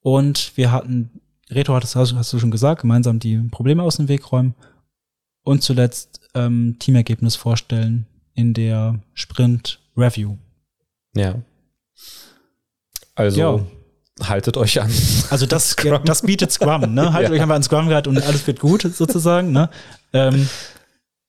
Und 0.00 0.52
wir 0.56 0.70
hatten, 0.70 1.20
Reto 1.50 1.74
hattest, 1.74 1.96
hast, 1.96 2.14
hast 2.14 2.32
du 2.32 2.38
schon 2.38 2.50
gesagt, 2.50 2.82
gemeinsam 2.82 3.18
die 3.18 3.36
Probleme 3.50 3.82
aus 3.82 3.96
dem 3.96 4.08
Weg 4.08 4.30
räumen. 4.30 4.54
Und 5.42 5.62
zuletzt 5.62 6.20
ähm, 6.34 6.76
Teamergebnis 6.78 7.36
vorstellen 7.36 8.06
in 8.34 8.54
der 8.54 9.00
Sprint 9.14 9.80
Review. 9.96 10.36
Ja. 11.14 11.36
Also 13.14 13.40
Ja. 13.40 13.66
Haltet 14.24 14.56
euch 14.56 14.80
an. 14.80 14.90
Also 15.30 15.46
das, 15.46 15.70
Scrum. 15.70 15.92
ja, 15.92 15.98
das 15.98 16.22
bietet 16.22 16.52
Scrum, 16.52 16.94
ne? 16.94 17.12
Haltet 17.12 17.30
Ja. 17.30 17.36
euch 17.36 17.42
einfach 17.42 17.54
an 17.56 17.62
Scrum 17.62 17.88
Guide 17.88 18.08
und 18.08 18.18
alles 18.22 18.46
wird 18.46 18.60
gut, 18.60 18.82
sozusagen, 18.82 19.52
ne? 19.52 19.70
Ähm, 20.12 20.48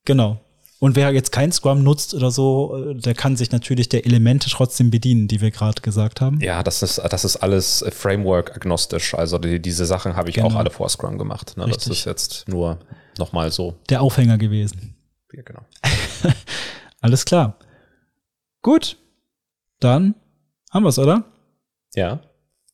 genau. 0.06 0.39
Und 0.82 0.95
wer 0.95 1.12
jetzt 1.12 1.34
kein 1.34 1.52
Scrum 1.52 1.84
nutzt 1.84 2.13
oder 2.13 2.32
so, 2.32 2.91
äh, 2.91 2.95
der 2.95 3.13
kann 3.13 3.36
sich 3.36 3.52
natürlich 3.52 3.89
der 3.89 4.06
Elemente 4.06 4.49
trotzdem 4.49 4.89
bedienen, 4.91 5.28
die 5.28 5.41
wir 5.41 5.52
gerade 5.52 5.82
gesagt 5.82 6.21
haben. 6.21 6.39
Ja, 6.39 6.63
das 6.63 6.82
ist, 6.82 6.99
das 6.99 7.25
ist 7.25 7.36
alles 7.36 7.84
Framework-agnostisch. 7.89 9.13
Also 9.13 9.38
die, 9.39 9.62
diese 9.62 9.86
Sachen 9.86 10.15
habe 10.15 10.30
ich 10.30 10.36
Genau. 10.36 10.47
auch 10.47 10.56
alle 10.56 10.69
vor 10.69 10.88
Scrum 10.88 11.17
gemacht. 11.17 11.58
Ne? 11.58 11.67
Das 11.67 11.86
ist 11.88 12.06
jetzt 12.06 12.47
nur 12.47 12.80
nochmal 13.17 13.52
so. 13.52 13.75
Der 13.89 14.02
Aufhänger 14.02 14.38
gewesen. 14.38 14.95
Ja, 15.34 15.41
genau. 15.43 15.62
Alles 17.02 17.25
klar. 17.25 17.58
Gut. 18.62 18.97
Dann 19.82 20.15
haben 20.71 20.84
wir's, 20.84 20.97
oder? 20.99 21.25
Ja. 21.95 22.21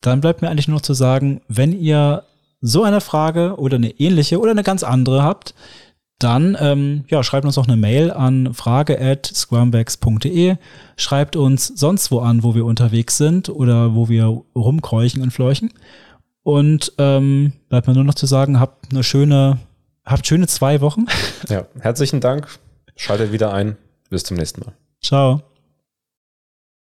Dann 0.06 0.20
bleibt 0.20 0.40
mir 0.40 0.48
eigentlich 0.48 0.68
nur 0.68 0.76
noch 0.76 0.82
zu 0.82 0.94
sagen, 0.94 1.40
wenn 1.48 1.72
ihr 1.72 2.22
so 2.60 2.84
eine 2.84 3.00
Frage 3.00 3.56
oder 3.58 3.74
eine 3.74 3.90
ähnliche 3.90 4.38
oder 4.38 4.52
eine 4.52 4.62
ganz 4.62 4.84
andere 4.84 5.24
habt, 5.24 5.52
dann 6.20 6.56
ähm, 6.60 7.04
ja, 7.08 7.24
schreibt 7.24 7.44
uns 7.44 7.56
noch 7.56 7.66
eine 7.66 7.76
Mail 7.76 8.12
an 8.12 8.54
frage 8.54 9.00
at 9.00 9.26
scrumbags.de. 9.26 10.58
Schreibt 10.96 11.34
uns 11.34 11.66
sonst 11.66 12.12
wo 12.12 12.20
an, 12.20 12.44
wo 12.44 12.54
wir 12.54 12.64
unterwegs 12.64 13.16
sind 13.16 13.48
oder 13.48 13.96
wo 13.96 14.08
wir 14.08 14.42
rumkräuchen 14.54 15.22
und 15.22 15.32
fleuchen. 15.32 15.72
Und 16.44 16.92
ähm, 16.98 17.54
bleibt 17.68 17.88
mir 17.88 17.94
nur 17.94 18.04
noch 18.04 18.14
zu 18.14 18.26
sagen, 18.26 18.60
habt 18.60 18.92
eine 18.92 19.02
schöne, 19.02 19.58
habt 20.04 20.24
schöne 20.24 20.46
zwei 20.46 20.80
Wochen. 20.80 21.06
Ja, 21.48 21.66
herzlichen 21.80 22.20
Dank. 22.20 22.46
Schaltet 22.94 23.32
wieder 23.32 23.52
ein. 23.52 23.76
Bis 24.08 24.22
zum 24.22 24.36
nächsten 24.36 24.60
Mal. 24.60 24.72
Ciao. 25.02 25.42